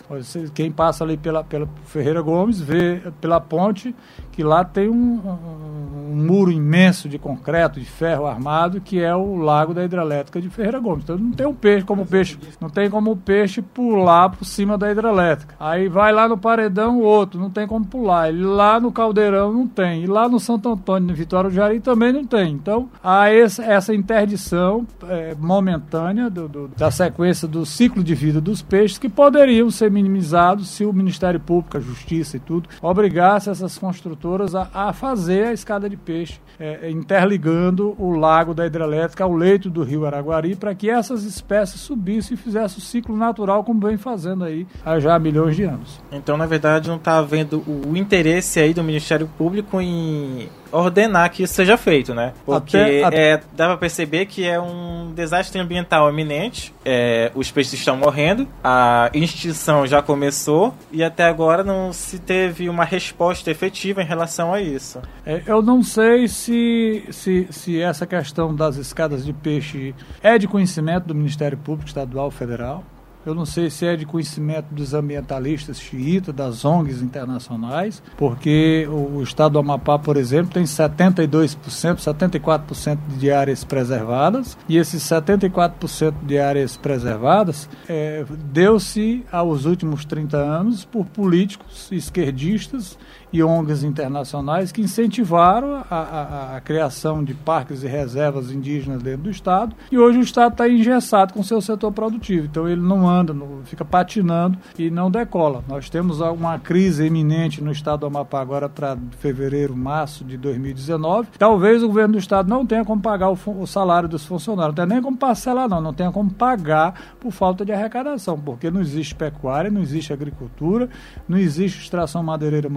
quem 0.54 0.70
passa 0.70 1.04
ali 1.04 1.16
pela, 1.16 1.44
pela 1.44 1.68
Ferreira 1.84 2.22
Gomes 2.22 2.60
vê 2.60 3.02
pela 3.20 3.40
ponte 3.40 3.94
que 4.32 4.42
lá 4.42 4.64
tem 4.64 4.88
um, 4.88 4.94
um, 4.94 6.10
um, 6.10 6.16
muro 6.16 6.50
imenso 6.50 7.08
de 7.08 7.18
concreto, 7.18 7.78
de 7.78 7.86
ferro 7.86 8.26
armado, 8.26 8.80
que 8.80 9.00
é 9.00 9.14
o 9.14 9.36
lago 9.36 9.72
da 9.72 9.84
hidrelétrica 9.84 10.40
de 10.40 10.48
Ferreira 10.48 10.80
Gomes. 10.80 11.04
Então 11.04 11.16
não 11.16 11.30
tem 11.30 11.46
um 11.46 11.54
peixe 11.54 11.84
como 11.84 12.04
peixe, 12.04 12.38
não 12.60 12.68
tem 12.68 12.90
como 12.90 13.12
o 13.12 13.16
peixe 13.16 13.62
pular 13.62 14.30
por 14.30 14.44
cima 14.44 14.76
da 14.76 14.90
hidrelétrica. 14.90 15.54
Aí 15.60 15.88
vai 15.88 16.12
lá 16.12 16.28
no 16.28 16.36
paredão 16.36 16.98
o 16.98 17.02
outro, 17.02 17.38
não 17.38 17.50
tem 17.50 17.66
como 17.66 17.84
pular. 17.84 18.28
Ele 18.28 18.44
lá 18.44 18.80
no 18.80 18.90
caldeirão 18.90 19.33
Ribeirão 19.34 19.52
não 19.52 19.66
tem. 19.66 20.04
E 20.04 20.06
lá 20.06 20.28
no 20.28 20.38
Santo 20.38 20.68
Antônio, 20.68 21.08
no 21.08 21.14
Vitória 21.14 21.50
do 21.50 21.56
Jari, 21.56 21.80
também 21.80 22.12
não 22.12 22.24
tem. 22.24 22.52
Então, 22.52 22.88
há 23.02 23.32
esse, 23.32 23.60
essa 23.60 23.94
interdição 23.94 24.86
é, 25.08 25.34
momentânea 25.34 26.30
do, 26.30 26.48
do, 26.48 26.68
da 26.68 26.90
sequência 26.90 27.48
do 27.48 27.66
ciclo 27.66 28.02
de 28.02 28.14
vida 28.14 28.40
dos 28.40 28.62
peixes 28.62 28.98
que 28.98 29.08
poderiam 29.08 29.70
ser 29.70 29.90
minimizados 29.90 30.68
se 30.68 30.84
o 30.84 30.92
Ministério 30.92 31.40
Público, 31.40 31.76
a 31.76 31.80
Justiça 31.80 32.36
e 32.36 32.40
tudo, 32.40 32.68
obrigasse 32.80 33.50
essas 33.50 33.76
construtoras 33.76 34.54
a, 34.54 34.68
a 34.72 34.92
fazer 34.92 35.48
a 35.48 35.52
escada 35.52 35.88
de 35.88 35.96
peixe, 35.96 36.40
é, 36.58 36.90
interligando 36.90 37.94
o 37.98 38.10
lago 38.12 38.54
da 38.54 38.66
hidrelétrica 38.66 39.24
ao 39.24 39.34
leito 39.34 39.68
do 39.68 39.82
rio 39.82 40.06
Araguari, 40.06 40.54
para 40.54 40.74
que 40.74 40.88
essas 40.88 41.24
espécies 41.24 41.80
subissem 41.80 42.34
e 42.34 42.36
fizessem 42.36 42.78
o 42.78 42.80
ciclo 42.80 43.16
natural, 43.16 43.64
como 43.64 43.80
vem 43.86 43.96
fazendo 43.96 44.44
aí 44.44 44.66
há 44.84 44.98
já 45.00 45.18
milhões 45.18 45.56
de 45.56 45.64
anos. 45.64 46.00
Então, 46.12 46.36
na 46.36 46.46
verdade, 46.46 46.88
não 46.88 46.96
está 46.96 47.18
havendo 47.18 47.62
o 47.66 47.96
interesse 47.96 48.60
aí 48.60 48.72
do 48.72 48.84
Ministério 48.84 49.23
Público 49.26 49.80
em 49.80 50.48
ordenar 50.70 51.30
que 51.30 51.44
isso 51.44 51.54
seja 51.54 51.76
feito, 51.76 52.14
né? 52.14 52.32
Porque 52.44 52.76
até, 52.76 53.04
até... 53.04 53.30
É, 53.32 53.40
dá 53.54 53.66
pra 53.68 53.76
perceber 53.76 54.26
que 54.26 54.44
é 54.44 54.60
um 54.60 55.12
desastre 55.14 55.60
ambiental 55.60 56.10
iminente. 56.10 56.74
É, 56.84 57.30
os 57.34 57.50
peixes 57.50 57.74
estão 57.74 57.96
morrendo, 57.96 58.48
a 58.62 59.10
extinção 59.14 59.86
já 59.86 60.02
começou 60.02 60.74
e 60.90 61.02
até 61.02 61.24
agora 61.24 61.62
não 61.62 61.92
se 61.92 62.18
teve 62.18 62.68
uma 62.68 62.84
resposta 62.84 63.50
efetiva 63.50 64.02
em 64.02 64.06
relação 64.06 64.52
a 64.52 64.60
isso. 64.60 65.00
É, 65.24 65.42
eu 65.46 65.62
não 65.62 65.82
sei 65.82 66.28
se, 66.28 67.04
se, 67.10 67.46
se 67.50 67.80
essa 67.80 68.06
questão 68.06 68.54
das 68.54 68.76
escadas 68.76 69.24
de 69.24 69.32
peixe 69.32 69.94
é 70.22 70.36
de 70.38 70.48
conhecimento 70.48 71.06
do 71.06 71.14
Ministério 71.14 71.56
Público 71.56 71.88
Estadual 71.88 72.30
Federal. 72.30 72.84
Eu 73.26 73.34
não 73.34 73.46
sei 73.46 73.70
se 73.70 73.86
é 73.86 73.96
de 73.96 74.04
conhecimento 74.04 74.66
dos 74.70 74.92
ambientalistas 74.92 75.80
xiitas, 75.80 76.34
das 76.34 76.64
ONGs 76.64 77.00
internacionais, 77.00 78.02
porque 78.16 78.86
o, 78.90 79.22
estado 79.22 79.52
do 79.52 79.58
Amapá, 79.58 79.98
por 79.98 80.16
exemplo, 80.16 80.52
tem 80.52 80.64
72%, 80.64 81.56
74% 81.56 82.98
de 83.18 83.30
áreas 83.30 83.64
preservadas, 83.64 84.58
e 84.68 84.76
esses 84.76 85.02
74% 85.02 86.14
de 86.22 86.38
áreas 86.38 86.76
preservadas 86.76 87.68
é, 87.88 88.24
deu-se 88.52 89.24
aos 89.32 89.64
últimos 89.64 90.04
30 90.04 90.36
anos 90.36 90.84
por 90.84 91.06
políticos 91.06 91.90
esquerdistas 91.90 92.98
e 93.34 93.42
ONGs 93.42 93.82
internacionais 93.82 94.70
que 94.70 94.80
incentivaram 94.80 95.82
a, 95.90 95.96
a, 95.96 96.56
a, 96.56 96.60
criação 96.60 97.24
de 97.24 97.34
parques 97.34 97.82
e 97.82 97.88
reservas 97.88 98.52
indígenas 98.52 99.02
dentro 99.02 99.22
do 99.22 99.30
Estado. 99.30 99.74
E 99.90 99.98
hoje 99.98 100.18
o 100.18 100.22
Estado 100.22 100.52
está 100.52 100.68
engessado 100.68 101.34
com 101.34 101.42
seu 101.42 101.60
setor 101.60 101.90
produtivo. 101.90 102.46
Então 102.46 102.68
ele 102.68 102.80
não 102.80 103.08
anda, 103.08 103.34
não, 103.34 103.62
fica 103.64 103.84
patinando 103.84 104.56
e 104.78 104.88
não 104.88 105.10
decola. 105.10 105.64
Nós 105.66 105.90
temos 105.90 106.20
uma 106.20 106.60
crise 106.60 107.06
eminente 107.06 107.60
no 107.60 107.72
Estado 107.72 108.00
do 108.00 108.06
Amapá 108.06 108.40
agora 108.40 108.68
para 108.68 108.96
fevereiro, 109.18 109.76
março 109.76 110.24
de 110.24 110.36
2019. 110.36 111.30
Talvez 111.36 111.82
o 111.82 111.88
governo 111.88 112.12
do 112.12 112.20
Estado 112.20 112.48
não 112.48 112.64
tenha 112.64 112.84
como 112.84 113.02
pagar 113.02 113.30
o, 113.30 113.38
o 113.60 113.66
salário 113.66 114.08
dos 114.08 114.24
funcionários, 114.24 114.76
não 114.76 114.86
nem 114.86 115.02
como 115.02 115.16
parcelar, 115.16 115.68
não, 115.68 115.80
não 115.80 115.92
tenha 115.92 116.12
como 116.12 116.30
pagar 116.30 117.16
por 117.18 117.32
falta 117.32 117.64
de 117.64 117.72
arrecadação, 117.72 118.38
porque 118.38 118.70
não 118.70 118.80
existe 118.80 119.12
pecuária, 119.12 119.72
não 119.72 119.80
existe 119.80 120.12
agricultura, 120.12 120.88
não 121.28 121.36
existe 121.36 121.82
extração 121.82 122.22
madeireira 122.22 122.68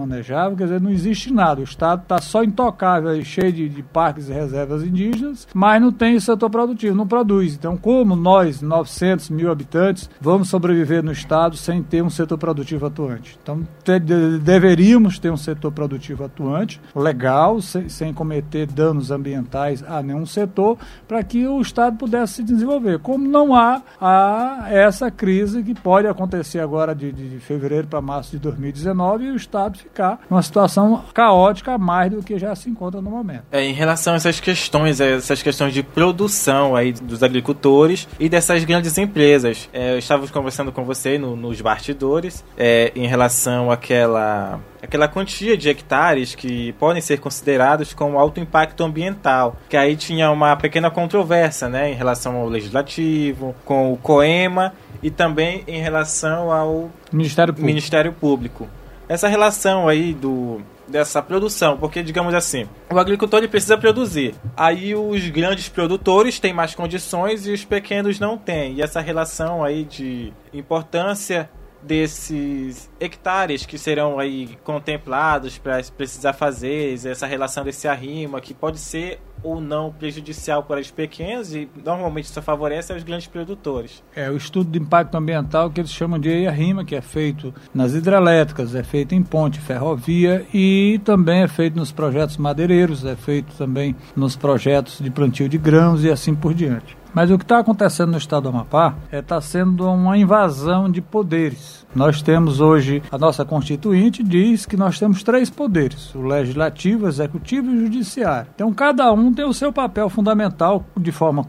quer 0.56 0.64
dizer, 0.64 0.80
não 0.80 0.90
existe 0.90 1.32
nada. 1.32 1.60
O 1.60 1.64
Estado 1.64 2.02
está 2.02 2.20
só 2.20 2.42
intocável, 2.42 3.22
cheio 3.24 3.52
de, 3.52 3.68
de, 3.68 3.82
parques 3.82 4.28
e 4.28 4.32
reservas 4.32 4.82
indígenas, 4.82 5.46
mas 5.54 5.80
não 5.80 5.92
tem 5.92 6.18
setor 6.20 6.50
produtivo, 6.50 6.96
não 6.96 7.06
produz. 7.06 7.54
Então, 7.54 7.76
como 7.76 8.14
nós, 8.16 8.60
900 8.60 9.30
mil 9.30 9.50
habitantes, 9.50 10.08
vamos 10.20 10.48
sobreviver 10.48 11.02
no 11.02 11.12
Estado 11.12 11.56
sem 11.56 11.82
ter 11.82 12.02
um 12.02 12.10
setor 12.10 12.38
produtivo 12.38 12.86
atuante? 12.86 13.38
Então, 13.42 13.66
te, 13.84 13.98
de, 13.98 14.38
deveríamos 14.38 15.18
ter 15.18 15.30
um 15.30 15.36
setor 15.36 15.72
produtivo 15.72 16.24
atuante, 16.24 16.80
legal, 16.94 17.60
sem, 17.60 17.88
sem 17.88 18.14
cometer 18.14 18.66
danos 18.66 19.10
ambientais 19.10 19.82
a 19.82 20.02
nenhum 20.02 20.26
setor, 20.26 20.78
para 21.06 21.22
que 21.22 21.46
o 21.46 21.60
Estado 21.60 21.96
pudesse 21.96 22.34
se 22.34 22.42
desenvolver. 22.42 22.98
Como 22.98 23.26
não 23.26 23.54
há, 23.54 23.82
há 24.00 24.66
essa 24.70 25.10
crise 25.10 25.62
que 25.62 25.74
pode 25.74 26.06
acontecer 26.06 26.60
agora 26.60 26.94
de, 26.94 27.12
de 27.12 27.38
fevereiro 27.40 27.86
para 27.86 28.00
março 28.00 28.30
de 28.30 28.38
2019 28.38 29.24
e 29.24 29.30
o 29.30 29.36
Estado 29.36 29.78
ficar 29.78 30.20
numa 30.28 30.37
situação 30.42 31.04
caótica 31.12 31.78
mais 31.78 32.10
do 32.10 32.22
que 32.22 32.38
já 32.38 32.54
se 32.54 32.68
encontra 32.68 33.00
no 33.00 33.10
momento. 33.10 33.44
É, 33.52 33.64
em 33.64 33.72
relação 33.72 34.14
a 34.14 34.16
essas 34.16 34.40
questões, 34.40 35.00
essas 35.00 35.42
questões 35.42 35.72
de 35.72 35.82
produção 35.82 36.76
aí 36.76 36.92
dos 36.92 37.22
agricultores 37.22 38.08
e 38.18 38.28
dessas 38.28 38.64
grandes 38.64 38.96
empresas. 38.98 39.68
É, 39.72 39.94
eu 39.94 39.98
estava 39.98 40.26
conversando 40.28 40.72
com 40.72 40.84
você 40.84 41.18
no, 41.18 41.36
nos 41.36 41.60
bastidores 41.60 42.44
é, 42.56 42.92
em 42.94 43.06
relação 43.06 43.70
àquela 43.70 44.60
aquela 44.82 45.08
quantia 45.08 45.56
de 45.56 45.68
hectares 45.68 46.34
que 46.34 46.72
podem 46.74 47.02
ser 47.02 47.18
considerados 47.18 47.92
como 47.92 48.18
alto 48.18 48.40
impacto 48.40 48.84
ambiental. 48.84 49.56
Que 49.68 49.76
aí 49.76 49.96
tinha 49.96 50.30
uma 50.30 50.56
pequena 50.56 50.90
controvérsia, 50.90 51.68
né, 51.68 51.90
em 51.90 51.94
relação 51.94 52.36
ao 52.36 52.48
legislativo, 52.48 53.54
com 53.64 53.92
o 53.92 53.96
COEMA 53.96 54.72
e 55.02 55.10
também 55.10 55.64
em 55.66 55.80
relação 55.80 56.50
ao 56.52 56.90
Ministério 57.12 57.52
Público. 57.52 57.66
Ministério 57.66 58.12
Público 58.12 58.68
essa 59.08 59.28
relação 59.28 59.88
aí 59.88 60.12
do 60.12 60.60
dessa 60.86 61.22
produção, 61.22 61.76
porque 61.76 62.02
digamos 62.02 62.32
assim, 62.32 62.66
o 62.90 62.98
agricultor 62.98 63.40
ele 63.40 63.48
precisa 63.48 63.76
produzir. 63.76 64.34
Aí 64.56 64.94
os 64.94 65.28
grandes 65.28 65.68
produtores 65.68 66.40
têm 66.40 66.54
mais 66.54 66.74
condições 66.74 67.46
e 67.46 67.52
os 67.52 67.62
pequenos 67.64 68.18
não 68.18 68.38
têm. 68.38 68.74
E 68.74 68.82
essa 68.82 69.00
relação 69.00 69.62
aí 69.62 69.84
de 69.84 70.32
importância 70.52 71.50
desses 71.82 72.90
hectares 73.00 73.64
que 73.64 73.78
serão 73.78 74.18
aí 74.18 74.58
contemplados 74.64 75.58
para 75.58 75.80
precisar 75.96 76.32
fazer, 76.32 76.94
essa 77.06 77.26
relação 77.26 77.64
desse 77.64 77.86
arrima 77.86 78.40
que 78.40 78.52
pode 78.52 78.78
ser 78.78 79.20
ou 79.42 79.60
não 79.60 79.92
prejudicial 79.92 80.64
para 80.64 80.80
os 80.80 80.90
pequenos 80.90 81.54
e 81.54 81.68
normalmente 81.84 82.24
isso 82.24 82.42
favorece 82.42 82.92
aos 82.92 83.02
grandes 83.02 83.28
produtores. 83.28 84.02
É 84.14 84.28
o 84.28 84.36
estudo 84.36 84.70
de 84.70 84.78
impacto 84.78 85.14
ambiental 85.16 85.70
que 85.70 85.80
eles 85.80 85.92
chamam 85.92 86.18
de 86.18 86.46
arrima, 86.46 86.84
que 86.84 86.96
é 86.96 87.00
feito 87.00 87.54
nas 87.72 87.94
hidrelétricas, 87.94 88.74
é 88.74 88.82
feito 88.82 89.14
em 89.14 89.22
ponte, 89.22 89.60
ferrovia 89.60 90.44
e 90.52 91.00
também 91.04 91.42
é 91.42 91.48
feito 91.48 91.76
nos 91.76 91.92
projetos 91.92 92.36
madeireiros, 92.36 93.04
é 93.04 93.14
feito 93.14 93.54
também 93.56 93.94
nos 94.16 94.34
projetos 94.34 94.98
de 95.00 95.10
plantio 95.10 95.48
de 95.48 95.58
grãos 95.58 96.02
e 96.02 96.10
assim 96.10 96.34
por 96.34 96.52
diante. 96.52 96.97
Mas 97.14 97.30
o 97.30 97.38
que 97.38 97.44
está 97.44 97.58
acontecendo 97.58 98.12
no 98.12 98.18
estado 98.18 98.44
do 98.44 98.48
Amapá 98.50 98.94
está 99.06 99.16
é, 99.16 99.22
tá 99.22 99.40
sendo 99.40 99.86
uma 99.86 100.16
invasão 100.16 100.90
de 100.90 101.00
poderes. 101.00 101.86
Nós 101.94 102.20
temos 102.20 102.60
hoje, 102.60 103.02
a 103.10 103.16
nossa 103.16 103.44
Constituinte 103.44 104.22
diz 104.22 104.66
que 104.66 104.76
nós 104.76 104.98
temos 104.98 105.22
três 105.22 105.48
poderes: 105.48 106.14
o 106.14 106.20
legislativo, 106.20 107.06
o 107.06 107.08
executivo 107.08 107.70
e 107.70 107.76
o 107.76 107.80
judiciário. 107.80 108.50
Então, 108.54 108.72
cada 108.74 109.10
um 109.12 109.32
tem 109.32 109.44
o 109.44 109.54
seu 109.54 109.72
papel 109.72 110.08
fundamental 110.10 110.84
de 110.96 111.10
forma 111.10 111.44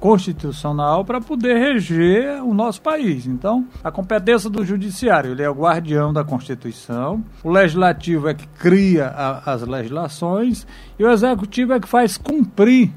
constitucional 0.00 1.04
para 1.04 1.20
poder 1.20 1.58
reger 1.58 2.42
o 2.42 2.54
nosso 2.54 2.80
país. 2.80 3.26
Então, 3.26 3.66
a 3.84 3.90
competência 3.90 4.48
do 4.48 4.64
judiciário, 4.64 5.32
ele 5.32 5.42
é 5.42 5.50
o 5.50 5.54
guardião 5.54 6.12
da 6.12 6.24
Constituição, 6.24 7.22
o 7.44 7.50
legislativo 7.50 8.28
é 8.28 8.34
que 8.34 8.46
cria 8.48 9.08
a, 9.08 9.52
as 9.52 9.62
legislações 9.62 10.66
e 10.98 11.04
o 11.04 11.10
executivo 11.10 11.74
é 11.74 11.80
que 11.80 11.88
faz 11.88 12.16
cumprir 12.16 12.92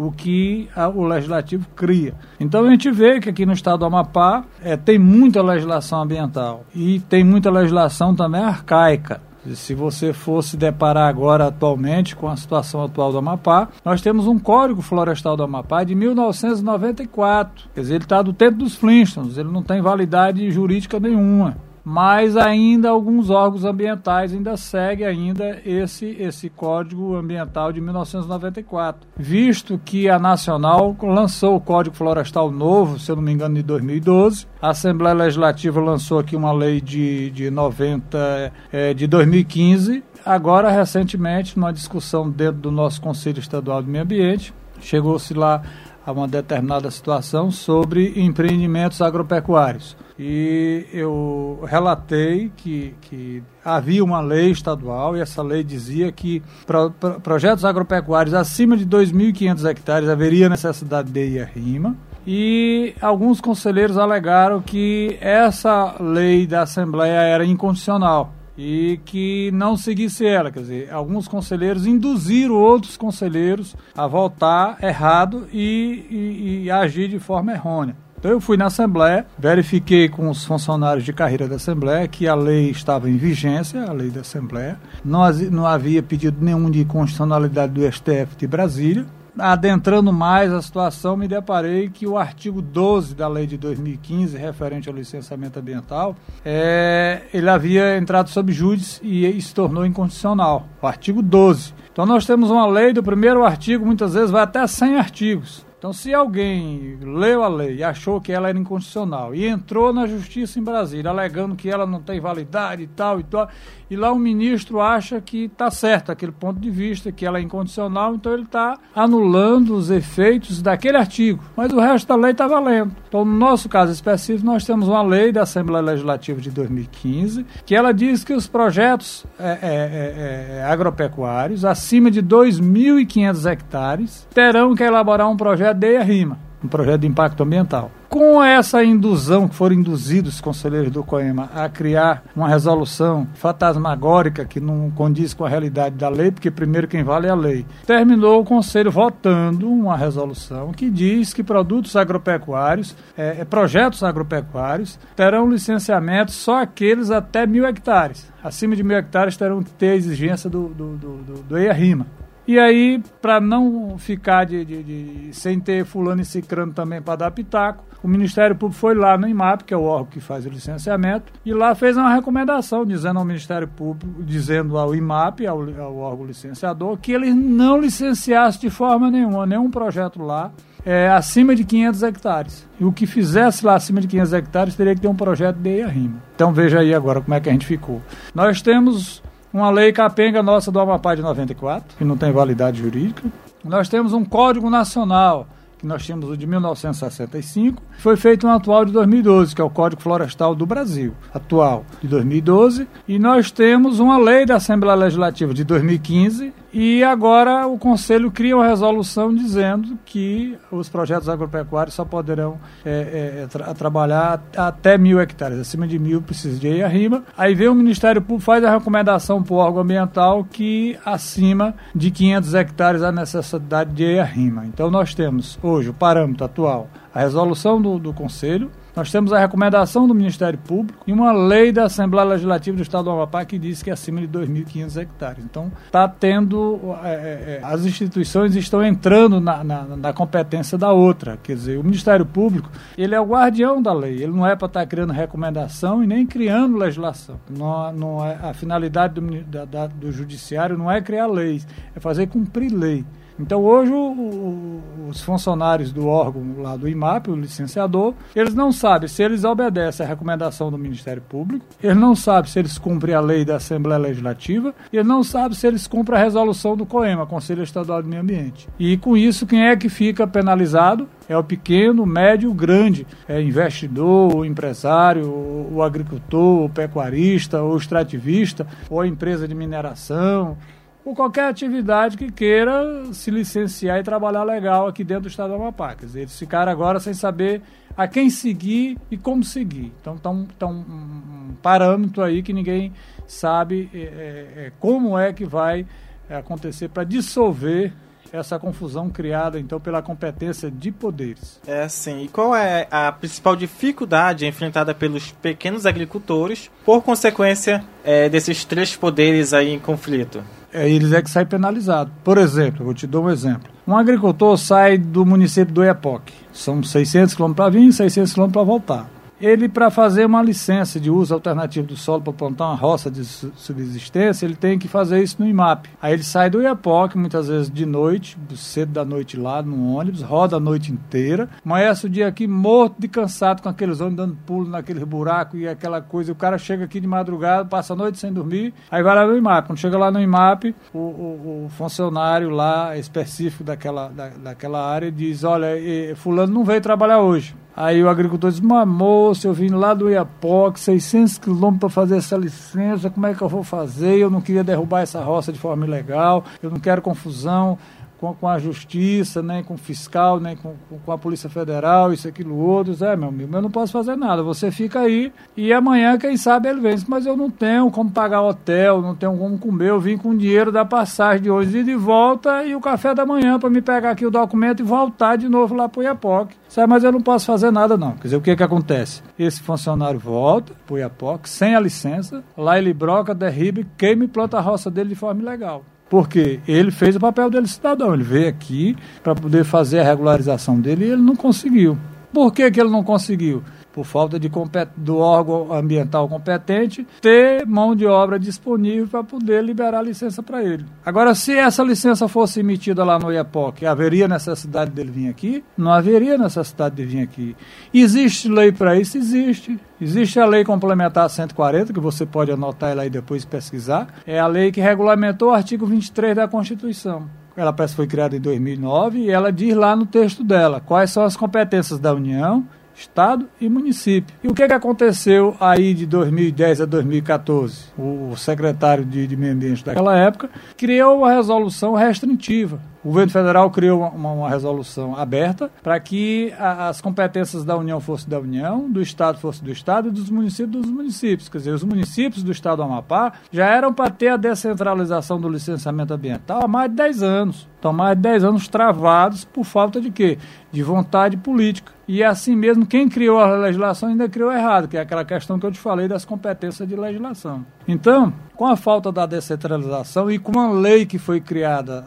o 0.00 0.10
que 0.10 0.68
a, 0.74 0.88
o 0.88 1.04
legislativo 1.04 1.66
cria. 1.76 2.14
Então 2.38 2.64
a 2.64 2.70
gente 2.70 2.90
vê 2.90 3.20
que 3.20 3.28
aqui 3.28 3.44
no 3.44 3.52
estado 3.52 3.80
do 3.80 3.84
Amapá 3.84 4.44
é, 4.62 4.76
tem 4.76 4.98
muita 4.98 5.42
legislação 5.42 6.02
ambiental 6.02 6.64
e 6.74 7.00
tem 7.00 7.22
muita 7.22 7.50
legislação 7.50 8.14
também 8.14 8.42
arcaica. 8.42 9.20
Se 9.54 9.74
você 9.74 10.12
fosse 10.12 10.56
deparar 10.56 11.08
agora 11.08 11.46
atualmente 11.46 12.14
com 12.14 12.28
a 12.28 12.36
situação 12.36 12.84
atual 12.84 13.10
do 13.10 13.18
Amapá, 13.18 13.68
nós 13.84 14.02
temos 14.02 14.26
um 14.26 14.38
Código 14.38 14.82
Florestal 14.82 15.34
do 15.34 15.42
Amapá 15.42 15.82
de 15.82 15.94
1994. 15.94 17.70
Quer 17.74 17.80
dizer, 17.80 17.94
ele 17.94 18.04
está 18.04 18.20
do 18.20 18.34
tempo 18.34 18.58
dos 18.58 18.74
Flintstones, 18.74 19.38
ele 19.38 19.50
não 19.50 19.62
tem 19.62 19.80
validade 19.80 20.50
jurídica 20.50 21.00
nenhuma 21.00 21.56
mas 21.84 22.36
ainda 22.36 22.90
alguns 22.90 23.30
órgãos 23.30 23.64
ambientais 23.64 24.32
ainda 24.32 24.56
seguem 24.56 25.06
ainda 25.06 25.60
esse, 25.64 26.06
esse 26.18 26.50
Código 26.50 27.14
Ambiental 27.14 27.72
de 27.72 27.80
1994, 27.80 29.08
visto 29.16 29.80
que 29.84 30.08
a 30.08 30.18
Nacional 30.18 30.96
lançou 31.02 31.56
o 31.56 31.60
Código 31.60 31.96
Florestal 31.96 32.50
novo, 32.50 32.98
se 32.98 33.10
eu 33.10 33.16
não 33.16 33.22
me 33.22 33.32
engano, 33.32 33.54
de 33.54 33.62
2012, 33.62 34.46
a 34.60 34.70
Assembleia 34.70 35.14
Legislativa 35.14 35.80
lançou 35.80 36.18
aqui 36.18 36.36
uma 36.36 36.52
lei 36.52 36.80
de, 36.80 37.30
de 37.30 37.50
90, 37.50 38.52
é, 38.72 38.94
de 38.94 39.06
2015, 39.06 40.02
agora 40.24 40.70
recentemente, 40.70 41.58
numa 41.58 41.72
discussão 41.72 42.30
dentro 42.30 42.60
do 42.60 42.70
nosso 42.70 43.00
Conselho 43.00 43.40
Estadual 43.40 43.82
do 43.82 43.90
Meio 43.90 44.04
Ambiente, 44.04 44.54
chegou-se 44.80 45.34
lá 45.34 45.62
a 46.04 46.12
uma 46.12 46.26
determinada 46.26 46.90
situação 46.90 47.50
sobre 47.50 48.14
empreendimentos 48.16 49.02
agropecuários 49.02 49.96
e 50.22 50.84
eu 50.92 51.60
relatei 51.66 52.52
que, 52.54 52.94
que 53.00 53.42
havia 53.64 54.04
uma 54.04 54.20
lei 54.20 54.50
estadual 54.50 55.16
e 55.16 55.20
essa 55.20 55.42
lei 55.42 55.64
dizia 55.64 56.12
que 56.12 56.42
para 56.66 56.90
projetos 57.22 57.64
agropecuários 57.64 58.34
acima 58.34 58.76
de 58.76 58.84
2.500 58.84 59.64
hectares 59.64 60.08
haveria 60.10 60.50
necessidade 60.50 61.10
de 61.10 61.38
IRIMA. 61.38 61.96
E 62.26 62.92
alguns 63.00 63.40
conselheiros 63.40 63.96
alegaram 63.96 64.60
que 64.60 65.16
essa 65.22 65.96
lei 65.98 66.46
da 66.46 66.64
Assembleia 66.64 67.22
era 67.22 67.46
incondicional 67.46 68.34
e 68.58 69.00
que 69.06 69.50
não 69.54 69.74
seguisse 69.74 70.26
ela. 70.26 70.50
Quer 70.50 70.60
dizer, 70.60 70.92
alguns 70.92 71.26
conselheiros 71.26 71.86
induziram 71.86 72.56
outros 72.56 72.94
conselheiros 72.94 73.74
a 73.96 74.06
votar 74.06 74.76
errado 74.84 75.48
e, 75.50 76.04
e, 76.10 76.64
e 76.64 76.70
agir 76.70 77.08
de 77.08 77.18
forma 77.18 77.52
errônea. 77.52 77.96
Então 78.20 78.30
eu 78.30 78.40
fui 78.40 78.58
na 78.58 78.66
Assembleia, 78.66 79.24
verifiquei 79.38 80.06
com 80.06 80.28
os 80.28 80.44
funcionários 80.44 81.06
de 81.06 81.12
carreira 81.12 81.48
da 81.48 81.56
Assembleia 81.56 82.06
que 82.06 82.28
a 82.28 82.34
lei 82.34 82.68
estava 82.68 83.08
em 83.08 83.16
vigência, 83.16 83.82
a 83.84 83.92
lei 83.92 84.10
da 84.10 84.20
Assembleia. 84.20 84.78
Não, 85.02 85.20
não 85.50 85.66
havia 85.66 86.02
pedido 86.02 86.36
nenhum 86.38 86.70
de 86.70 86.84
constitucionalidade 86.84 87.72
do 87.72 87.90
STF 87.90 88.36
de 88.36 88.46
Brasília. 88.46 89.06
Adentrando 89.38 90.12
mais 90.12 90.52
a 90.52 90.60
situação, 90.60 91.16
me 91.16 91.26
deparei 91.26 91.88
que 91.88 92.06
o 92.06 92.18
artigo 92.18 92.60
12 92.60 93.14
da 93.14 93.26
lei 93.26 93.46
de 93.46 93.56
2015, 93.56 94.36
referente 94.36 94.86
ao 94.86 94.94
licenciamento 94.94 95.58
ambiental, 95.58 96.14
é, 96.44 97.22
ele 97.32 97.48
havia 97.48 97.96
entrado 97.96 98.28
sob 98.28 98.52
júdice 98.52 99.00
e 99.02 99.40
se 99.40 99.54
tornou 99.54 99.86
inconstitucional. 99.86 100.68
O 100.82 100.86
artigo 100.86 101.22
12. 101.22 101.72
Então 101.90 102.04
nós 102.04 102.26
temos 102.26 102.50
uma 102.50 102.66
lei 102.66 102.92
do 102.92 103.02
primeiro 103.02 103.42
artigo, 103.44 103.86
muitas 103.86 104.12
vezes 104.12 104.30
vai 104.30 104.42
até 104.42 104.66
100 104.66 104.96
artigos. 104.96 105.69
Então, 105.80 105.94
se 105.94 106.12
alguém 106.12 106.98
leu 107.00 107.42
a 107.42 107.48
lei 107.48 107.76
e 107.76 107.82
achou 107.82 108.20
que 108.20 108.30
ela 108.30 108.50
era 108.50 108.58
inconstitucional 108.58 109.34
e 109.34 109.46
entrou 109.46 109.94
na 109.94 110.06
justiça 110.06 110.58
em 110.58 110.62
Brasília 110.62 111.10
alegando 111.10 111.56
que 111.56 111.70
ela 111.70 111.86
não 111.86 112.02
tem 112.02 112.20
validade 112.20 112.82
e 112.82 112.86
tal 112.86 113.18
e 113.18 113.24
tal, 113.24 113.48
e 113.90 113.96
lá 113.96 114.12
o 114.12 114.18
ministro 114.18 114.80
acha 114.80 115.20
que 115.22 115.46
está 115.46 115.70
certo 115.70 116.12
aquele 116.12 116.30
ponto 116.30 116.60
de 116.60 116.70
vista, 116.70 117.10
que 117.10 117.24
ela 117.24 117.38
é 117.38 117.40
incondicional, 117.40 118.14
então 118.14 118.32
ele 118.32 118.42
está 118.42 118.78
anulando 118.94 119.74
os 119.74 119.90
efeitos 119.90 120.62
daquele 120.62 120.98
artigo. 120.98 121.42
Mas 121.56 121.72
o 121.72 121.80
resto 121.80 122.06
da 122.06 122.14
lei 122.14 122.30
está 122.30 122.46
valendo. 122.46 122.94
Então, 123.08 123.24
no 123.24 123.36
nosso 123.36 123.68
caso 123.68 123.90
específico, 123.90 124.46
nós 124.46 124.64
temos 124.64 124.86
uma 124.86 125.02
lei 125.02 125.32
da 125.32 125.42
Assembleia 125.42 125.82
Legislativa 125.82 126.40
de 126.40 126.50
2015, 126.50 127.44
que 127.64 127.74
ela 127.74 127.92
diz 127.92 128.22
que 128.22 128.32
os 128.32 128.46
projetos 128.46 129.26
é, 129.38 129.48
é, 129.48 129.56
é, 129.62 130.58
é 130.58 130.64
agropecuários 130.64 131.64
acima 131.64 132.10
de 132.10 132.22
2.500 132.22 133.50
hectares 133.50 134.28
terão 134.32 134.74
que 134.74 134.84
elaborar 134.84 135.28
um 135.28 135.36
projeto 135.36 135.69
de 135.74 135.98
rima, 136.02 136.38
um 136.62 136.68
projeto 136.68 137.00
de 137.02 137.06
impacto 137.06 137.42
ambiental 137.42 137.90
com 138.10 138.42
essa 138.42 138.82
induzão 138.82 139.46
que 139.46 139.54
foram 139.54 139.76
induzidos 139.76 140.34
os 140.34 140.40
conselheiros 140.40 140.90
do 140.90 141.04
COEMA 141.04 141.48
a 141.54 141.68
criar 141.68 142.24
uma 142.34 142.48
resolução 142.48 143.26
fantasmagórica 143.34 144.44
que 144.44 144.58
não 144.58 144.90
condiz 144.90 145.32
com 145.32 145.44
a 145.44 145.48
realidade 145.48 145.94
da 145.94 146.08
lei, 146.08 146.32
porque 146.32 146.50
primeiro 146.50 146.88
quem 146.88 147.04
vale 147.04 147.28
é 147.28 147.30
a 147.30 147.36
lei, 147.36 147.64
terminou 147.86 148.40
o 148.40 148.44
conselho 148.44 148.90
votando 148.90 149.70
uma 149.70 149.96
resolução 149.96 150.72
que 150.72 150.90
diz 150.90 151.32
que 151.32 151.44
produtos 151.44 151.94
agropecuários, 151.94 152.96
é, 153.16 153.36
é, 153.38 153.44
projetos 153.44 154.02
agropecuários, 154.02 154.98
terão 155.14 155.48
licenciamento 155.48 156.32
só 156.32 156.62
aqueles 156.62 157.12
até 157.12 157.46
mil 157.46 157.64
hectares. 157.64 158.28
Acima 158.42 158.74
de 158.74 158.82
mil 158.82 158.96
hectares 158.96 159.36
terão 159.36 159.62
que 159.62 159.70
ter 159.70 159.90
a 159.90 159.96
exigência 159.96 160.50
do, 160.50 160.68
do, 160.68 160.96
do, 160.96 161.16
do, 161.18 161.42
do 161.42 161.58
EIA-RIMA. 161.58 162.06
E 162.50 162.58
aí, 162.58 163.00
para 163.22 163.40
não 163.40 163.96
ficar 163.96 164.44
de, 164.44 164.64
de, 164.64 164.82
de, 164.82 165.28
sem 165.32 165.60
ter 165.60 165.84
fulano 165.84 166.20
e 166.20 166.24
cicrano 166.24 166.72
também 166.72 167.00
para 167.00 167.14
dar 167.14 167.30
pitaco, 167.30 167.84
o 168.02 168.08
Ministério 168.08 168.56
Público 168.56 168.80
foi 168.80 168.92
lá 168.92 169.16
no 169.16 169.28
IMAP, 169.28 169.62
que 169.62 169.72
é 169.72 169.76
o 169.76 169.84
órgão 169.84 170.10
que 170.10 170.18
faz 170.18 170.44
o 170.44 170.48
licenciamento, 170.48 171.32
e 171.46 171.54
lá 171.54 171.76
fez 171.76 171.96
uma 171.96 172.12
recomendação 172.12 172.84
dizendo 172.84 173.20
ao 173.20 173.24
Ministério 173.24 173.68
Público, 173.68 174.20
dizendo 174.24 174.76
ao 174.76 174.96
IMAP, 174.96 175.46
ao, 175.46 175.60
ao 175.80 175.96
órgão 175.98 176.26
licenciador, 176.26 176.96
que 176.96 177.12
eles 177.12 177.32
não 177.36 177.78
licenciassem 177.78 178.62
de 178.62 178.68
forma 178.68 179.12
nenhuma 179.12 179.46
nenhum 179.46 179.70
projeto 179.70 180.20
lá 180.20 180.50
é, 180.84 181.08
acima 181.08 181.54
de 181.54 181.62
500 181.62 182.02
hectares. 182.02 182.68
E 182.80 182.84
o 182.84 182.90
que 182.90 183.06
fizesse 183.06 183.64
lá 183.64 183.76
acima 183.76 184.00
de 184.00 184.08
500 184.08 184.32
hectares 184.32 184.74
teria 184.74 184.96
que 184.96 185.00
ter 185.00 185.06
um 185.06 185.14
projeto 185.14 185.58
de 185.58 185.70
EIA-RIMA. 185.70 186.20
Então 186.34 186.52
veja 186.52 186.80
aí 186.80 186.92
agora 186.92 187.20
como 187.20 187.32
é 187.32 187.38
que 187.38 187.48
a 187.48 187.52
gente 187.52 187.66
ficou. 187.66 188.02
Nós 188.34 188.60
temos 188.60 189.22
uma 189.52 189.70
lei 189.70 189.92
capenga 189.92 190.42
nossa 190.42 190.70
do 190.70 190.78
Amapá 190.78 191.14
de 191.14 191.22
94, 191.22 191.96
que 191.96 192.04
não 192.04 192.16
tem 192.16 192.32
validade 192.32 192.80
jurídica. 192.80 193.22
Nós 193.64 193.88
temos 193.88 194.12
um 194.12 194.24
Código 194.24 194.70
Nacional 194.70 195.46
que 195.80 195.86
nós 195.86 196.04
tínhamos 196.04 196.28
o 196.28 196.36
de 196.36 196.46
1965, 196.46 197.82
foi 197.98 198.14
feito 198.14 198.46
um 198.46 198.50
atual 198.50 198.84
de 198.84 198.92
2012, 198.92 199.54
que 199.54 199.62
é 199.62 199.64
o 199.64 199.70
Código 199.70 200.02
Florestal 200.02 200.54
do 200.54 200.66
Brasil, 200.66 201.14
atual 201.32 201.86
de 202.02 202.06
2012, 202.06 202.86
e 203.08 203.18
nós 203.18 203.50
temos 203.50 203.98
uma 203.98 204.18
lei 204.18 204.44
da 204.44 204.56
Assembleia 204.56 204.94
Legislativa 204.94 205.54
de 205.54 205.64
2015, 205.64 206.52
e 206.72 207.02
agora 207.02 207.66
o 207.66 207.76
Conselho 207.76 208.30
cria 208.30 208.56
uma 208.56 208.66
resolução 208.66 209.34
dizendo 209.34 209.98
que 210.04 210.56
os 210.70 210.88
projetos 210.88 211.28
agropecuários 211.28 211.94
só 211.94 212.04
poderão 212.04 212.60
é, 212.84 212.90
é, 212.90 213.42
é 213.42 213.46
tra 213.46 213.74
trabalhar 213.74 214.42
até 214.56 214.96
mil 214.96 215.20
hectares. 215.20 215.58
Acima 215.58 215.86
de 215.86 215.98
mil 215.98 216.22
precisa 216.22 216.58
de 216.58 216.68
EIA-RIMA. 216.68 217.24
Aí 217.36 217.54
vem 217.54 217.68
o 217.68 217.74
Ministério 217.74 218.22
Público, 218.22 218.44
faz 218.44 218.62
a 218.62 218.70
recomendação 218.70 219.42
para 219.42 219.54
o 219.54 219.56
órgão 219.56 219.82
ambiental 219.82 220.44
que 220.44 220.96
acima 221.04 221.74
de 221.94 222.10
500 222.10 222.54
hectares 222.54 223.02
há 223.02 223.10
necessidade 223.10 223.92
de 223.92 224.04
EIA-RIMA. 224.04 224.66
Então 224.66 224.90
nós 224.90 225.12
temos 225.14 225.58
hoje 225.62 225.90
o 225.90 225.94
parâmetro 225.94 226.44
atual, 226.44 226.88
a 227.12 227.20
resolução 227.20 227.82
do, 227.82 227.98
do 227.98 228.12
Conselho, 228.12 228.70
nós 228.94 229.10
temos 229.10 229.32
a 229.32 229.38
recomendação 229.38 230.06
do 230.06 230.14
Ministério 230.14 230.58
Público 230.58 231.04
e 231.06 231.12
uma 231.12 231.32
lei 231.32 231.72
da 231.72 231.84
Assembleia 231.84 232.28
Legislativa 232.28 232.76
do 232.76 232.82
Estado 232.82 233.04
do 233.04 233.10
Amapá 233.10 233.44
que 233.44 233.58
diz 233.58 233.82
que 233.82 233.90
é 233.90 233.92
acima 233.92 234.20
de 234.20 234.28
2.500 234.28 235.00
hectares. 235.00 235.44
Então, 235.44 235.70
está 235.86 236.08
tendo. 236.08 236.80
É, 237.02 237.08
é, 237.08 237.14
é, 237.14 237.60
as 237.62 237.84
instituições 237.84 238.54
estão 238.56 238.84
entrando 238.84 239.40
na, 239.40 239.62
na, 239.62 239.82
na, 239.84 240.12
competência 240.12 240.76
da 240.76 240.92
outra. 240.92 241.38
Quer 241.42 241.54
dizer, 241.54 241.78
o 241.78 241.84
Ministério 241.84 242.26
Público 242.26 242.70
ele 242.96 243.14
é 243.14 243.20
o 243.20 243.24
guardião 243.24 243.80
da 243.80 243.92
lei. 243.92 244.22
Ele 244.22 244.32
não 244.32 244.46
é 244.46 244.56
para 244.56 244.66
estar 244.66 244.80
tá 244.80 244.86
criando 244.86 245.12
recomendação 245.12 246.02
e 246.02 246.06
nem 246.06 246.26
criando 246.26 246.76
legislação. 246.76 247.40
Não, 247.48 247.92
não 247.92 248.24
é, 248.24 248.38
a 248.42 248.52
finalidade 248.52 249.14
do, 249.14 249.42
da, 249.44 249.64
da, 249.64 249.86
do 249.86 250.10
Judiciário 250.10 250.76
não 250.76 250.90
é 250.90 251.00
criar 251.00 251.26
leis, 251.26 251.66
é 251.94 252.00
fazer 252.00 252.26
cumprir 252.26 252.72
lei. 252.72 253.04
Então 253.40 253.64
hoje 253.64 253.92
o, 253.92 253.96
o, 253.96 254.82
os 255.08 255.20
funcionários 255.22 255.92
do 255.92 256.06
órgão 256.06 256.42
lá 256.58 256.76
do 256.76 256.88
IMAP, 256.88 257.28
o 257.28 257.36
licenciador, 257.36 258.14
eles 258.36 258.54
não 258.54 258.70
sabem 258.70 259.08
se 259.08 259.22
eles 259.22 259.44
obedecem 259.44 260.04
à 260.04 260.08
recomendação 260.08 260.70
do 260.70 260.78
Ministério 260.78 261.22
Público, 261.22 261.64
eles 261.82 261.96
não 261.96 262.14
sabem 262.14 262.50
se 262.50 262.58
eles 262.58 262.78
cumprem 262.78 263.14
a 263.14 263.20
lei 263.20 263.44
da 263.44 263.56
Assembleia 263.56 263.98
Legislativa, 263.98 264.74
eles 264.92 265.06
não 265.06 265.22
sabem 265.24 265.56
se 265.56 265.66
eles 265.66 265.86
cumprem 265.86 266.20
a 266.20 266.22
resolução 266.22 266.76
do 266.76 266.84
COEMA, 266.84 267.26
Conselho 267.26 267.62
Estadual 267.62 268.02
do 268.02 268.08
Meio 268.08 268.22
Ambiente. 268.22 268.68
E 268.78 268.96
com 268.96 269.16
isso, 269.16 269.46
quem 269.46 269.66
é 269.66 269.76
que 269.76 269.88
fica 269.88 270.26
penalizado? 270.26 271.08
É 271.28 271.36
o 271.36 271.44
pequeno, 271.44 272.04
médio, 272.04 272.52
grande. 272.52 273.06
É 273.28 273.40
investidor, 273.40 274.34
o 274.34 274.44
empresário, 274.44 275.26
o 275.26 275.82
agricultor, 275.82 276.64
o 276.64 276.68
pecuarista, 276.68 277.62
o 277.62 277.76
extrativista, 277.76 278.66
ou 278.88 279.00
a 279.00 279.06
empresa 279.06 279.46
de 279.46 279.54
mineração 279.54 280.56
ou 281.04 281.14
qualquer 281.14 281.48
atividade 281.48 282.16
que 282.16 282.30
queira 282.30 283.12
se 283.12 283.30
licenciar 283.30 283.98
e 283.98 284.02
trabalhar 284.02 284.44
legal 284.44 284.86
aqui 284.86 285.02
dentro 285.02 285.22
do 285.24 285.28
estado 285.28 285.50
do 285.50 285.54
Amapá. 285.56 285.94
Quer 285.94 286.06
dizer, 286.06 286.20
eles 286.20 286.38
ficaram 286.38 286.70
agora 286.70 287.00
sem 287.00 287.14
saber 287.14 287.62
a 287.96 288.06
quem 288.06 288.30
seguir 288.30 288.98
e 289.10 289.16
como 289.16 289.42
seguir. 289.42 289.92
Então, 290.00 290.16
está 290.16 290.30
um, 290.30 290.44
tá 290.44 290.66
um, 290.66 291.54
parâmetro 291.62 292.22
aí 292.22 292.42
que 292.42 292.52
ninguém 292.52 292.92
sabe 293.26 293.90
é, 293.94 293.98
é, 293.98 294.66
é 294.66 294.72
como 294.78 295.18
é 295.18 295.32
que 295.32 295.44
vai 295.44 295.86
acontecer 296.28 296.88
para 296.88 297.04
dissolver 297.04 297.92
essa 298.32 298.58
confusão 298.58 299.10
criada 299.10 299.58
então 299.58 299.80
pela 299.80 300.00
competência 300.00 300.70
de 300.70 300.92
poderes. 300.92 301.60
É 301.66 301.88
sim. 301.88 302.22
E 302.22 302.28
qual 302.28 302.54
é 302.54 302.86
a 302.90 303.10
principal 303.10 303.56
dificuldade 303.56 304.46
enfrentada 304.46 304.94
pelos 304.94 305.32
pequenos 305.32 305.86
agricultores 305.86 306.70
por 306.84 307.02
consequência 307.02 307.84
é, 308.04 308.28
desses 308.28 308.64
três 308.64 308.94
poderes 308.94 309.52
aí 309.52 309.70
em 309.70 309.78
conflito? 309.78 310.44
É, 310.72 310.88
eles 310.88 311.12
é 311.12 311.22
que 311.22 311.30
saem 311.30 311.46
penalizados. 311.46 312.12
Por 312.24 312.38
exemplo, 312.38 312.84
vou 312.84 312.94
te 312.94 313.06
dar 313.06 313.20
um 313.20 313.30
exemplo. 313.30 313.70
Um 313.86 313.96
agricultor 313.96 314.56
sai 314.56 314.98
do 314.98 315.26
município 315.26 315.74
do 315.74 315.84
Iapoque. 315.84 316.32
São 316.52 316.82
600 316.82 317.34
km 317.34 317.52
para 317.52 317.70
vir, 317.70 317.92
600 317.92 318.32
km 318.32 318.50
para 318.50 318.62
voltar 318.62 319.19
ele 319.40 319.68
para 319.68 319.90
fazer 319.90 320.26
uma 320.26 320.42
licença 320.42 321.00
de 321.00 321.10
uso 321.10 321.32
alternativo 321.34 321.86
do 321.86 321.96
solo 321.96 322.22
para 322.22 322.32
plantar 322.32 322.66
uma 322.66 322.76
roça 322.76 323.10
de 323.10 323.24
subsistência, 323.24 324.44
ele 324.44 324.54
tem 324.54 324.78
que 324.78 324.88
fazer 324.88 325.22
isso 325.22 325.36
no 325.38 325.48
IMAP. 325.48 325.86
Aí 326.00 326.12
ele 326.12 326.22
sai 326.22 326.50
do 326.50 326.60
Iapoque, 326.60 327.16
muitas 327.16 327.48
vezes 327.48 327.70
de 327.70 327.86
noite, 327.86 328.36
cedo 328.56 328.92
da 328.92 329.04
noite 329.04 329.36
lá 329.36 329.62
no 329.62 329.94
ônibus, 329.94 330.22
roda 330.22 330.56
a 330.56 330.60
noite 330.60 330.92
inteira, 330.92 331.48
amanhece 331.64 332.06
o 332.06 332.08
dia 332.08 332.28
aqui 332.28 332.46
morto 332.46 332.96
de 332.98 333.08
cansado 333.08 333.62
com 333.62 333.68
aqueles 333.68 334.00
ônibus 334.00 334.16
dando 334.18 334.36
pulo 334.46 334.68
naquele 334.68 335.04
buraco 335.04 335.56
e 335.56 335.66
aquela 335.66 336.00
coisa. 336.00 336.32
O 336.32 336.34
cara 336.36 336.58
chega 336.58 336.84
aqui 336.84 337.00
de 337.00 337.06
madrugada, 337.06 337.64
passa 337.64 337.92
a 337.92 337.96
noite 337.96 338.18
sem 338.18 338.32
dormir, 338.32 338.74
aí 338.90 339.02
vai 339.02 339.14
lá 339.14 339.26
no 339.26 339.36
IMAP. 339.36 339.66
Quando 339.66 339.78
chega 339.78 339.96
lá 339.96 340.10
no 340.10 340.20
IMAP, 340.20 340.74
o, 340.92 340.98
o, 340.98 341.64
o 341.66 341.68
funcionário 341.70 342.50
lá 342.50 342.96
específico 342.96 343.64
daquela, 343.64 344.08
da, 344.08 344.28
daquela 344.28 344.84
área 344.84 345.10
diz: 345.10 345.44
Olha, 345.44 345.68
fulano 346.16 346.52
não 346.52 346.64
veio 346.64 346.80
trabalhar 346.80 347.20
hoje. 347.20 347.54
Aí 347.76 348.02
o 348.02 348.08
agricultor 348.08 348.50
diz, 348.50 348.60
mas 348.60 348.86
moço, 348.86 349.46
eu 349.46 349.54
vim 349.54 349.68
lá 349.68 349.94
do 349.94 350.10
Iapoque, 350.10 350.80
600 350.80 351.38
quilômetros 351.38 351.78
para 351.78 351.88
fazer 351.88 352.16
essa 352.16 352.36
licença, 352.36 353.08
como 353.08 353.26
é 353.26 353.34
que 353.34 353.42
eu 353.42 353.48
vou 353.48 353.62
fazer? 353.62 354.18
Eu 354.18 354.28
não 354.28 354.40
queria 354.40 354.64
derrubar 354.64 355.00
essa 355.00 355.22
roça 355.22 355.52
de 355.52 355.58
forma 355.58 355.86
ilegal, 355.86 356.44
eu 356.62 356.70
não 356.70 356.78
quero 356.78 357.00
confusão 357.00 357.78
com, 358.20 358.34
com 358.34 358.46
a 358.46 358.58
justiça, 358.58 359.42
nem 359.42 359.64
com 359.64 359.74
o 359.74 359.78
fiscal, 359.78 360.38
nem 360.38 360.54
com, 360.54 360.74
com 361.04 361.10
a 361.12 361.16
Polícia 361.16 361.48
Federal, 361.48 362.12
isso, 362.12 362.28
aquilo, 362.28 362.54
outro. 362.54 362.94
É, 363.04 363.16
meu 363.16 363.28
amigo, 363.28 363.56
eu 363.56 363.62
não 363.62 363.70
posso 363.70 363.92
fazer 363.92 364.14
nada. 364.14 364.42
Você 364.42 364.70
fica 364.70 365.00
aí 365.00 365.32
e 365.56 365.72
amanhã, 365.72 366.18
quem 366.18 366.36
sabe, 366.36 366.68
ele 366.68 366.80
vence. 366.80 367.06
Mas 367.08 367.24
eu 367.24 367.36
não 367.36 367.50
tenho 367.50 367.90
como 367.90 368.10
pagar 368.10 368.42
hotel, 368.42 369.00
não 369.00 369.16
tenho 369.16 369.36
como 369.36 369.58
comer. 369.58 369.88
Eu 369.88 370.00
vim 370.00 370.18
com 370.18 370.36
dinheiro 370.36 370.70
da 370.70 370.84
passagem 370.84 371.42
de 371.42 371.50
hoje 371.50 371.78
e 371.78 371.82
de 371.82 371.94
volta 371.94 372.62
e 372.64 372.76
o 372.76 372.80
café 372.80 373.14
da 373.14 373.24
manhã 373.24 373.58
para 373.58 373.70
me 373.70 373.80
pegar 373.80 374.10
aqui 374.10 374.26
o 374.26 374.30
documento 374.30 374.80
e 374.80 374.82
voltar 374.82 375.36
de 375.36 375.48
novo 375.48 375.74
lá 375.74 375.88
para 375.88 376.00
o 376.00 376.02
Iapoc. 376.02 376.52
Sabe, 376.68 376.88
mas 376.88 377.02
eu 377.02 377.10
não 377.10 377.22
posso 377.22 377.46
fazer 377.46 377.70
nada 377.70 377.96
não. 377.96 378.12
Quer 378.12 378.24
dizer, 378.24 378.36
o 378.36 378.40
que 378.42 378.54
que 378.54 378.62
acontece? 378.62 379.22
Esse 379.38 379.62
funcionário 379.62 380.20
volta 380.20 380.74
para 380.86 380.94
o 380.94 380.98
Iapoc 380.98 381.48
sem 381.48 381.74
a 381.74 381.80
licença, 381.80 382.44
lá 382.56 382.78
ele 382.78 382.92
broca, 382.92 383.34
derriba, 383.34 383.82
queima 383.96 384.24
e 384.24 384.28
planta 384.28 384.58
a 384.58 384.60
roça 384.60 384.90
dele 384.90 385.08
de 385.08 385.14
forma 385.14 385.40
ilegal. 385.40 385.84
Porque 386.10 386.58
ele 386.66 386.90
fez 386.90 387.14
o 387.14 387.20
papel 387.20 387.48
dele 387.48 387.68
cidadão. 387.68 388.12
Ele 388.12 388.24
veio 388.24 388.48
aqui 388.48 388.96
para 389.22 389.34
poder 389.34 389.64
fazer 389.64 390.00
a 390.00 390.04
regularização 390.04 390.78
dele 390.78 391.06
e 391.06 391.10
ele 391.12 391.22
não 391.22 391.36
conseguiu. 391.36 391.96
Por 392.32 392.52
que, 392.52 392.68
que 392.70 392.80
ele 392.80 392.90
não 392.90 393.04
conseguiu? 393.04 393.62
Por 393.92 394.04
falta 394.04 394.38
de 394.38 394.50
do 394.96 395.18
órgão 395.18 395.72
ambiental 395.72 396.28
competente, 396.28 397.06
ter 397.20 397.66
mão 397.66 397.94
de 397.94 398.06
obra 398.06 398.38
disponível 398.38 399.08
para 399.08 399.24
poder 399.24 399.62
liberar 399.62 399.98
a 399.98 400.02
licença 400.02 400.42
para 400.42 400.62
ele. 400.62 400.84
Agora, 401.04 401.34
se 401.34 401.56
essa 401.56 401.82
licença 401.82 402.28
fosse 402.28 402.60
emitida 402.60 403.04
lá 403.04 403.18
no 403.18 403.32
IEPOC, 403.32 403.86
haveria 403.86 404.28
necessidade 404.28 404.90
dele 404.90 405.10
vir 405.10 405.28
aqui? 405.28 405.64
Não 405.76 405.92
haveria 405.92 406.36
necessidade 406.36 406.96
de 406.96 407.04
vir 407.04 407.22
aqui. 407.22 407.56
Existe 407.92 408.48
lei 408.48 408.72
para 408.72 408.96
isso? 408.98 409.16
Existe. 409.16 409.78
Existe 410.00 410.40
a 410.40 410.46
lei 410.46 410.64
complementar 410.64 411.28
140, 411.28 411.92
que 411.92 412.00
você 412.00 412.24
pode 412.24 412.50
anotar 412.50 412.90
ela 412.90 413.02
aí 413.02 413.10
depois 413.10 413.44
pesquisar. 413.44 414.08
É 414.26 414.38
a 414.38 414.46
lei 414.46 414.72
que 414.72 414.80
regulamentou 414.80 415.50
o 415.50 415.54
artigo 415.54 415.86
23 415.86 416.36
da 416.36 416.48
Constituição. 416.48 417.28
Ela 417.56 417.72
parece 417.72 417.94
foi 417.94 418.06
criada 418.06 418.36
em 418.36 418.40
2009 418.40 419.18
e 419.18 419.30
ela 419.30 419.52
diz 419.52 419.74
lá 419.76 419.94
no 419.94 420.06
texto 420.06 420.42
dela 420.42 420.80
quais 420.80 421.10
são 421.10 421.24
as 421.24 421.36
competências 421.36 421.98
da 421.98 422.14
União 422.14 422.66
Estado 423.00 423.48
e 423.58 423.66
município. 423.68 424.36
E 424.44 424.48
o 424.48 424.54
que, 424.54 424.66
que 424.66 424.74
aconteceu 424.74 425.56
aí 425.58 425.94
de 425.94 426.04
2010 426.04 426.82
a 426.82 426.84
2014? 426.84 427.84
O 427.98 428.36
secretário 428.36 429.06
de, 429.06 429.26
de 429.26 429.36
Meio 429.36 429.54
Ambiente 429.54 429.82
daquela 429.82 430.18
época 430.18 430.50
criou 430.76 431.18
uma 431.18 431.32
resolução 431.32 431.94
restritiva 431.94 432.78
o 433.02 433.08
governo 433.08 433.30
federal 433.30 433.70
criou 433.70 434.02
uma, 434.02 434.32
uma 434.32 434.48
resolução 434.48 435.16
aberta 435.16 435.70
para 435.82 435.98
que 435.98 436.52
a, 436.58 436.88
as 436.88 437.00
competências 437.00 437.64
da 437.64 437.76
União 437.76 438.00
fossem 438.00 438.28
da 438.28 438.38
União, 438.38 438.90
do 438.90 439.00
Estado 439.00 439.38
fosse 439.38 439.62
do 439.64 439.70
Estado 439.70 440.08
e 440.08 440.10
dos 440.10 440.28
municípios 440.28 440.82
dos 440.82 440.90
municípios. 440.90 441.48
Quer 441.48 441.58
dizer, 441.58 441.70
os 441.70 441.84
municípios 441.84 442.42
do 442.42 442.52
Estado 442.52 442.76
do 442.76 442.82
Amapá 442.82 443.32
já 443.50 443.66
eram 443.66 443.92
para 443.92 444.10
ter 444.10 444.28
a 444.28 444.36
descentralização 444.36 445.40
do 445.40 445.48
licenciamento 445.48 446.14
ambiental 446.14 446.62
há 446.62 446.68
mais 446.68 446.90
de 446.90 446.96
10 446.96 447.22
anos. 447.22 447.68
Estão 447.76 447.92
mais 447.92 448.16
de 448.16 448.22
10 448.22 448.44
anos 448.44 448.68
travados 448.68 449.44
por 449.44 449.64
falta 449.64 450.00
de 450.00 450.10
quê? 450.10 450.38
De 450.70 450.82
vontade 450.82 451.36
política. 451.36 451.92
E 452.06 452.22
assim 452.22 452.54
mesmo, 452.54 452.84
quem 452.84 453.08
criou 453.08 453.38
a 453.38 453.56
legislação 453.56 454.08
ainda 454.10 454.28
criou 454.28 454.52
errado, 454.52 454.88
que 454.88 454.96
é 454.96 455.00
aquela 455.00 455.24
questão 455.24 455.58
que 455.58 455.64
eu 455.64 455.72
te 455.72 455.78
falei 455.78 456.08
das 456.08 456.24
competências 456.24 456.86
de 456.86 456.96
legislação. 456.96 457.64
Então, 457.86 458.32
com 458.56 458.66
a 458.66 458.76
falta 458.76 459.10
da 459.10 459.24
descentralização 459.26 460.30
e 460.30 460.38
com 460.38 460.52
uma 460.52 460.70
lei 460.72 461.06
que 461.06 461.18
foi 461.18 461.40
criada 461.40 462.04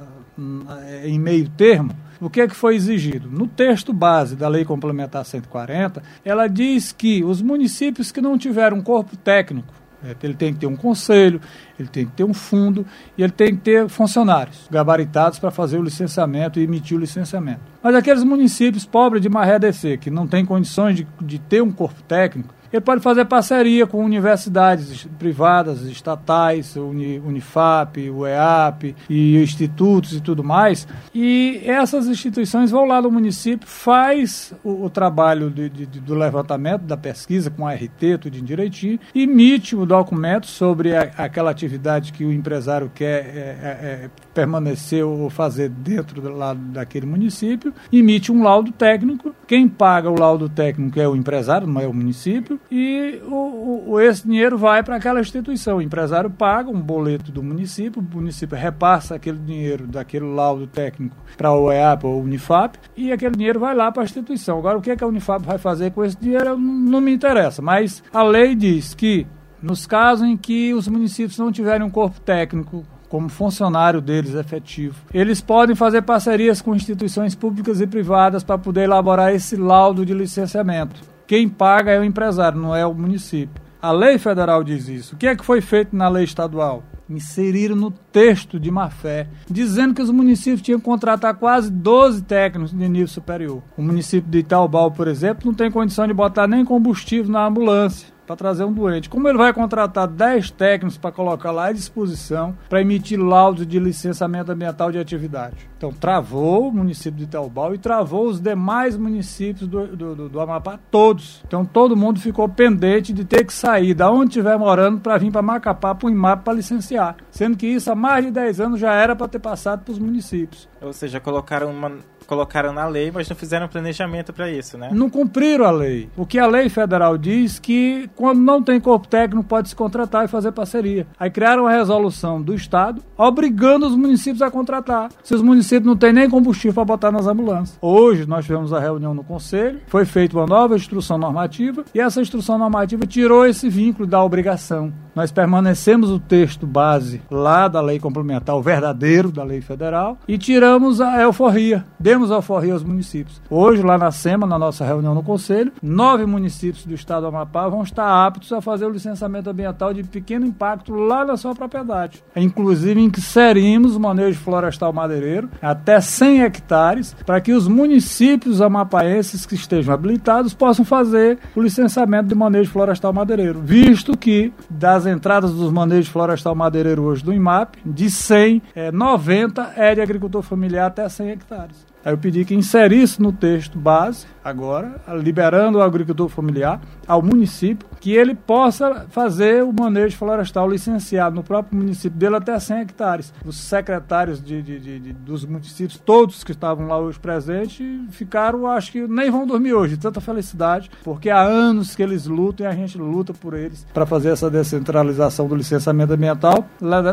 em 1.04 1.20
meio 1.20 1.48
termo, 1.50 1.92
o 2.20 2.30
que 2.30 2.42
é 2.42 2.48
que 2.48 2.56
foi 2.56 2.76
exigido? 2.76 3.30
No 3.30 3.48
texto 3.48 3.92
base 3.92 4.36
da 4.36 4.48
Lei 4.48 4.64
Complementar 4.64 5.26
140, 5.26 6.02
ela 6.24 6.48
diz 6.48 6.92
que 6.92 7.24
os 7.24 7.42
municípios 7.42 8.12
que 8.12 8.22
não 8.22 8.38
tiveram 8.38 8.78
um 8.78 8.82
corpo 8.82 9.18
técnico, 9.18 9.74
eh, 10.04 10.16
ele 10.24 10.34
tem 10.34 10.54
que 10.54 10.62
ter 10.62 10.68
um 10.68 10.76
conselho, 10.76 11.42
ele 11.78 11.90
tem 11.90 12.06
que 12.06 12.14
ter 12.14 12.24
um 12.24 12.34
fundo 12.34 12.86
e 13.18 13.24
ele 13.24 13.32
tem 13.32 13.56
que 13.56 13.62
ter 13.62 13.90
funcionários 13.90 14.68
gabaritados 14.72 15.38
para 15.38 15.52
fazer 15.52 15.78
o 15.78 15.84
licenciamento 15.84 16.60
e 16.60 16.64
emitir 16.64 16.98
o 16.98 17.00
licenciamento. 17.00 17.62
Mas 17.82 17.94
aqueles 17.94 18.24
municípios 18.24 18.86
pobres 18.86 19.22
de 19.22 19.30
maré 19.30 19.60
descer, 19.60 19.98
que 19.98 20.10
não 20.10 20.26
têm 20.26 20.46
condições 20.46 20.96
de, 20.96 21.08
de 21.22 21.40
ter 21.40 21.62
um 21.62 21.72
corpo 21.72 22.02
técnico, 22.04 22.54
ele 22.74 22.82
pode 22.82 23.02
fazer 23.02 23.26
parceria 23.26 23.86
com 23.86 24.04
universidades 24.04 25.08
privadas, 25.20 25.84
estatais, 25.84 26.76
Uni, 26.76 27.20
Unifap, 27.20 28.10
UEAP 28.10 28.96
e 29.08 29.38
institutos 29.38 30.14
e 30.14 30.20
tudo 30.20 30.44
mais. 30.44 30.88
E 31.14 31.62
essas 31.66 32.08
instituições 32.08 32.72
vão 32.72 32.86
lá 32.86 33.00
no 33.00 33.12
município, 33.12 33.68
faz 33.68 34.56
o, 34.64 34.86
o 34.86 34.90
trabalho 34.90 35.52
de, 35.52 35.70
de, 35.70 35.86
do 36.00 36.16
levantamento, 36.16 36.82
da 36.82 36.98
pesquisa 36.98 37.52
com 37.52 37.68
a 37.68 37.76
RT, 37.76 38.18
tudo 38.20 38.42
direitinho, 38.42 39.00
emite 39.14 39.76
o 39.76 39.86
documento 39.86 40.48
sobre 40.48 40.96
a, 40.96 41.12
aquela 41.18 41.52
atividade 41.52 42.12
que 42.12 42.26
o 42.26 42.32
empresário 42.32 42.92
quer 42.94 43.20
é, 43.20 44.10
é, 44.10 44.10
permanecer 44.34 45.04
ou 45.04 45.30
fazer 45.30 45.70
dentro 45.70 46.22
lá 46.36 46.54
daquele 46.54 47.06
município, 47.06 47.74
emite 47.92 48.32
um 48.32 48.44
laudo 48.44 48.72
técnico. 48.72 49.34
Quem 49.48 49.68
paga 49.68 50.10
o 50.10 50.20
laudo 50.20 50.50
técnico 50.50 51.00
é 51.00 51.08
o 51.08 51.16
empresário, 51.16 51.68
não 51.68 51.80
é 51.80 51.88
o 51.88 51.94
município 51.94 52.60
e 52.72 53.22
o, 53.28 53.92
o, 53.92 54.00
esse 54.00 54.28
dinheiro 54.28 54.58
vai 54.58 54.84
para 54.84 54.96
aquela 54.96 55.22
instituição. 55.22 55.78
O 55.78 55.82
empresário 55.82 56.30
paga 56.30 56.70
um 56.70 56.82
boleto 56.82 57.32
do 57.32 57.44
município, 57.44 58.02
o 58.02 58.16
município 58.16 58.58
repassa 58.58 59.16
aquele 59.16 59.40
dinheiro 59.40 59.86
daquele 59.88 60.26
laudo 60.26 60.68
técnico 60.68 61.16
para 61.38 61.54
o 61.54 61.72
EAP 61.72 62.06
ou 62.06 62.22
Unifap 62.22 62.78
e 62.96 63.12
aquele 63.12 63.36
dinheiro 63.36 63.60
vai 63.60 63.76
lá 63.76 63.92
para 63.92 64.04
a 64.04 64.06
instituição. 64.06 64.58
Agora, 64.58 64.78
o 64.78 64.82
que, 64.82 64.92
é 64.92 64.96
que 64.96 65.04
a 65.04 65.08
Unifap 65.08 65.46
vai 65.46 65.58
fazer 65.58 65.92
com 65.92 66.04
esse 66.04 66.18
dinheiro 66.18 66.58
não 66.58 67.02
me 67.02 67.14
interessa, 67.14 67.62
mas 67.62 68.04
a 68.12 68.24
lei 68.24 68.56
diz 68.56 68.94
que 68.94 69.28
nos 69.62 69.86
casos 69.86 70.28
em 70.28 70.36
que 70.36 70.74
os 70.74 70.88
municípios 70.88 71.40
não 71.40 71.52
tiverem 71.52 71.88
um 71.88 71.90
corpo 71.90 72.20
técnico 72.20 72.84
como 73.14 73.30
funcionário 73.30 74.02
deles 74.02 74.34
efetivo. 74.34 74.96
Eles 75.14 75.40
podem 75.40 75.76
fazer 75.76 76.02
parcerias 76.02 76.64
com 76.64 76.76
instituições 76.76 77.36
públicas 77.36 77.80
e 77.80 77.86
privadas 77.86 78.44
para 78.44 78.58
poder 78.58 78.86
elaborar 78.86 79.36
esse 79.36 79.56
laudo 79.56 80.04
de 80.04 80.16
licenciamento. 80.16 81.00
Quem 81.28 81.48
paga 81.48 81.92
é 81.92 82.00
o 82.00 82.04
empresário, 82.04 82.60
não 82.60 82.76
é 82.76 82.84
o 82.84 82.92
município. 82.92 83.62
A 83.80 83.92
lei 83.92 84.18
federal 84.18 84.64
diz 84.64 84.88
isso. 84.88 85.14
O 85.14 85.18
que 85.20 85.28
é 85.28 85.36
que 85.36 85.46
foi 85.46 85.62
feito 85.62 85.96
na 85.96 86.10
lei 86.10 86.24
estadual? 86.24 86.82
Inseriram 87.08 87.76
no 87.76 87.92
texto 87.92 88.60
de 88.60 88.72
má 88.72 88.90
fé, 88.90 89.28
dizendo 89.48 89.94
que 89.94 90.02
os 90.02 90.10
municípios 90.10 90.64
tinham 90.64 90.80
que 90.80 90.86
contratar 90.86 91.36
quase 91.36 91.70
12 91.70 92.24
técnicos 92.24 92.72
de 92.72 92.90
nível 92.90 93.08
superior. 93.08 93.62
O 93.78 93.84
município 93.84 94.32
de 94.32 94.40
Itaubal, 94.40 94.90
por 94.90 95.08
exemplo, 95.08 95.46
não 95.46 95.54
tem 95.54 95.70
condição 95.70 96.08
de 96.08 96.16
botar 96.16 96.48
nem 96.48 96.66
combustível 96.66 97.32
na 97.32 97.46
ambulância 97.46 98.13
para 98.26 98.36
trazer 98.36 98.64
um 98.64 98.74
doente. 98.74 99.10
Como 99.10 99.28
ele 99.28 99.38
vai 99.38 99.54
contratar 99.54 100.08
10 100.08 100.52
técnicos 100.52 100.98
para 100.98 101.12
colocar 101.12 101.52
lá 101.52 101.68
à 101.68 101.72
disposição 101.72 102.58
para 102.70 102.82
emitir 102.82 103.20
laudos 103.20 103.66
de 103.68 103.80
licenciamento 103.80 104.52
ambiental 104.52 104.92
de 104.92 105.00
atividade? 105.00 105.70
Então, 105.78 105.92
travou 105.92 106.70
o 106.70 106.72
município 106.72 107.18
de 107.18 107.26
Itaubal 107.26 107.76
e 107.76 107.78
travou 107.78 108.28
os 108.28 108.40
demais 108.40 108.96
municípios 108.96 109.68
do, 109.68 109.88
do, 109.88 110.16
do, 110.16 110.30
do 110.30 110.40
Amapá, 110.40 110.80
todos. 110.90 111.44
Então, 111.46 111.66
todo 111.66 111.98
mundo 111.98 112.22
ficou 112.22 112.48
pendente 112.48 113.12
de 113.12 113.26
ter 113.26 113.44
que 113.44 113.54
sair 113.54 113.94
da 113.94 114.10
onde 114.10 114.30
estiver 114.30 114.58
morando 114.58 115.02
para 115.02 115.18
vir 115.18 115.32
para 115.32 115.42
Macapá, 115.42 115.94
para 115.94 116.08
o 116.08 116.10
IMAP, 116.10 116.44
para 116.44 116.54
licenciar. 116.54 117.18
Sendo 117.30 117.58
que 117.58 117.68
isso 117.68 117.92
há 117.92 117.96
mais 117.96 118.24
de 118.24 118.32
10 118.32 118.62
anos 118.62 118.80
já 118.80 118.94
era 118.94 119.14
para 119.16 119.28
ter 119.28 119.40
passado 119.40 119.84
para 119.84 119.92
os 119.92 120.00
municípios. 120.00 120.70
Ou 120.82 120.94
seja, 120.94 121.20
colocaram 121.20 121.70
uma 121.70 121.92
colocaram 122.26 122.74
na 122.74 122.88
lei, 122.88 123.12
mas 123.12 123.30
não 123.30 123.36
fizeram 123.36 123.68
planejamento 123.68 124.34
para 124.34 124.50
isso, 124.50 124.78
né? 124.78 124.90
Não 124.92 125.10
cumpriram 125.10 125.66
a 125.66 125.72
lei. 125.72 126.10
O 126.16 126.26
que 126.26 126.40
a 126.40 126.48
lei 126.48 126.70
federal 126.70 127.18
diz 127.18 127.60
que 127.60 128.10
quando 128.16 128.40
não 128.40 128.62
tem 128.62 128.80
corpo 128.80 129.08
técnico 129.08 129.44
pode 129.44 129.70
se 129.70 129.76
contratar 129.76 130.26
e 130.26 130.28
fazer 130.28 130.52
parceria. 130.52 131.08
Aí 131.20 131.30
criaram 131.30 131.68
a 131.68 131.72
resolução 131.72 132.42
do 132.42 132.54
estado 132.54 133.04
obrigando 133.18 133.88
os 133.88 133.96
municípios 133.96 134.42
a 134.42 134.52
contratar. 134.52 135.10
Se 135.24 135.34
os 135.34 135.42
municípios 135.42 135.86
não 135.86 135.96
têm 135.96 136.14
nem 136.14 136.30
combustível 136.30 136.74
para 136.74 136.86
botar 136.86 137.12
nas 137.12 137.28
ambulâncias. 137.28 137.78
Hoje 137.82 138.26
nós 138.26 138.46
tivemos 138.46 138.74
a 138.74 138.80
reunião 138.80 139.14
no 139.14 139.24
conselho, 139.24 139.82
foi 139.88 140.06
feita 140.06 140.38
uma 140.38 140.46
nova 140.46 140.76
instrução 140.76 141.18
normativa 141.18 141.84
e 141.94 142.00
essa 142.00 142.22
instrução 142.22 142.58
normativa 142.58 143.06
tirou 143.06 143.46
esse 143.46 143.70
vínculo 143.70 144.08
da 144.08 144.24
obrigação. 144.24 144.92
Nós 145.16 145.32
permanecemos 145.32 146.10
o 146.10 146.20
texto 146.20 146.66
base 146.66 147.22
lá 147.30 147.68
da 147.68 147.82
lei 147.82 148.00
complementar, 148.00 148.56
o 148.56 148.62
verdadeiro 148.62 149.32
da 149.32 149.44
lei 149.44 149.62
federal, 149.62 150.18
e 150.28 150.38
tiramos 150.38 151.00
a 151.00 151.22
euforia. 151.22 151.86
Demos 152.00 152.32
a 152.32 152.36
euforia 152.36 152.74
aos 152.74 152.84
municípios. 152.84 153.42
Hoje, 153.50 153.84
lá 153.84 153.98
na 153.98 154.12
SEMA, 154.12 154.48
na 154.48 154.58
nossa 154.58 154.84
reunião 154.84 155.14
no 155.14 155.22
Conselho, 155.22 155.72
nove 155.82 156.26
municípios 156.26 156.86
do 156.86 156.94
estado 156.94 157.22
do 157.22 157.28
Amapá 157.28 157.68
vão 157.70 157.84
estar 157.84 158.26
aptos 158.26 158.52
a 158.52 158.60
fazer 158.60 158.86
o 158.86 158.90
licenciamento 158.90 159.50
ambiental 159.50 159.94
de 159.94 160.04
pequeno 160.04 160.46
impacto 160.46 160.94
lá 160.94 161.24
na 161.24 161.38
sua 161.38 161.54
propriedade. 161.54 162.24
Inclusive, 162.36 163.00
inserimos 163.00 163.96
o 163.96 164.00
manejo 164.00 164.40
florestal 164.40 164.92
madeireiro 164.92 165.50
até 165.62 166.02
100 166.02 166.42
hectares 166.42 167.16
para 167.26 167.40
que 167.40 167.54
os 167.54 167.68
municípios 167.68 168.62
amapaenses 168.62 169.46
que 169.46 169.56
estejam 169.56 169.94
habilitados 169.94 170.54
possam 170.54 170.84
fazer 170.84 171.38
o 171.56 171.62
licenciamento 171.62 172.30
de 172.30 172.36
manejo 172.36 172.72
florestal 172.72 173.14
madeireiro, 173.14 173.62
visto 173.62 174.18
que 174.18 174.52
das 174.70 175.03
as 175.04 175.08
entradas 175.08 175.52
dos 175.52 175.72
manejos 175.72 176.08
florestal 176.08 176.56
madeireiro 176.56 177.04
hoje 177.04 177.24
do 177.24 177.34
IMAP, 177.34 177.76
de 177.86 178.10
100, 178.10 178.62
é, 178.74 178.92
90 178.92 179.74
é 179.76 179.94
de 179.94 180.02
agricultor 180.02 180.42
familiar 180.42 180.88
até 180.88 181.08
100 181.08 181.30
hectares. 181.30 181.93
Aí 182.06 182.12
eu 182.12 182.18
pedi 182.18 182.44
que 182.44 182.54
inserisse 182.54 183.22
no 183.22 183.32
texto 183.32 183.78
base, 183.78 184.26
agora, 184.44 185.02
liberando 185.22 185.78
o 185.78 185.82
agricultor 185.82 186.28
familiar 186.28 186.82
ao 187.08 187.22
município, 187.22 187.88
que 188.02 188.12
ele 188.12 188.36
possa 188.36 189.06
fazer 189.10 189.64
o 189.64 189.72
manejo 189.72 190.18
florestal 190.18 190.70
licenciado 190.70 191.36
no 191.36 191.44
próprio 191.44 191.80
município 191.80 192.20
dele 192.20 192.36
até 192.36 192.60
100 192.60 192.82
hectares. 192.82 193.34
Os 193.46 193.56
secretários 193.58 194.44
de, 194.44 194.62
de, 194.62 194.80
de, 194.80 195.14
dos 195.14 195.46
municípios, 195.46 195.98
todos 195.98 196.44
que 196.44 196.52
estavam 196.52 196.88
lá 196.88 196.98
hoje 197.00 197.18
presentes, 197.18 197.82
ficaram, 198.12 198.68
acho 198.68 198.92
que 198.92 199.08
nem 199.08 199.32
vão 199.32 199.48
dormir 199.48 199.74
hoje, 199.74 199.96
tanta 199.96 200.20
felicidade, 200.20 200.92
porque 201.04 201.30
há 201.30 201.42
anos 201.42 201.96
que 201.96 202.04
eles 202.04 202.26
lutam 202.26 202.66
e 202.66 202.70
a 202.70 202.74
gente 202.74 202.98
luta 202.98 203.34
por 203.34 203.54
eles 203.54 203.88
para 203.94 204.06
fazer 204.06 204.30
essa 204.30 204.50
descentralização 204.50 205.48
do 205.48 205.56
licenciamento 205.56 206.12
ambiental, 206.12 206.68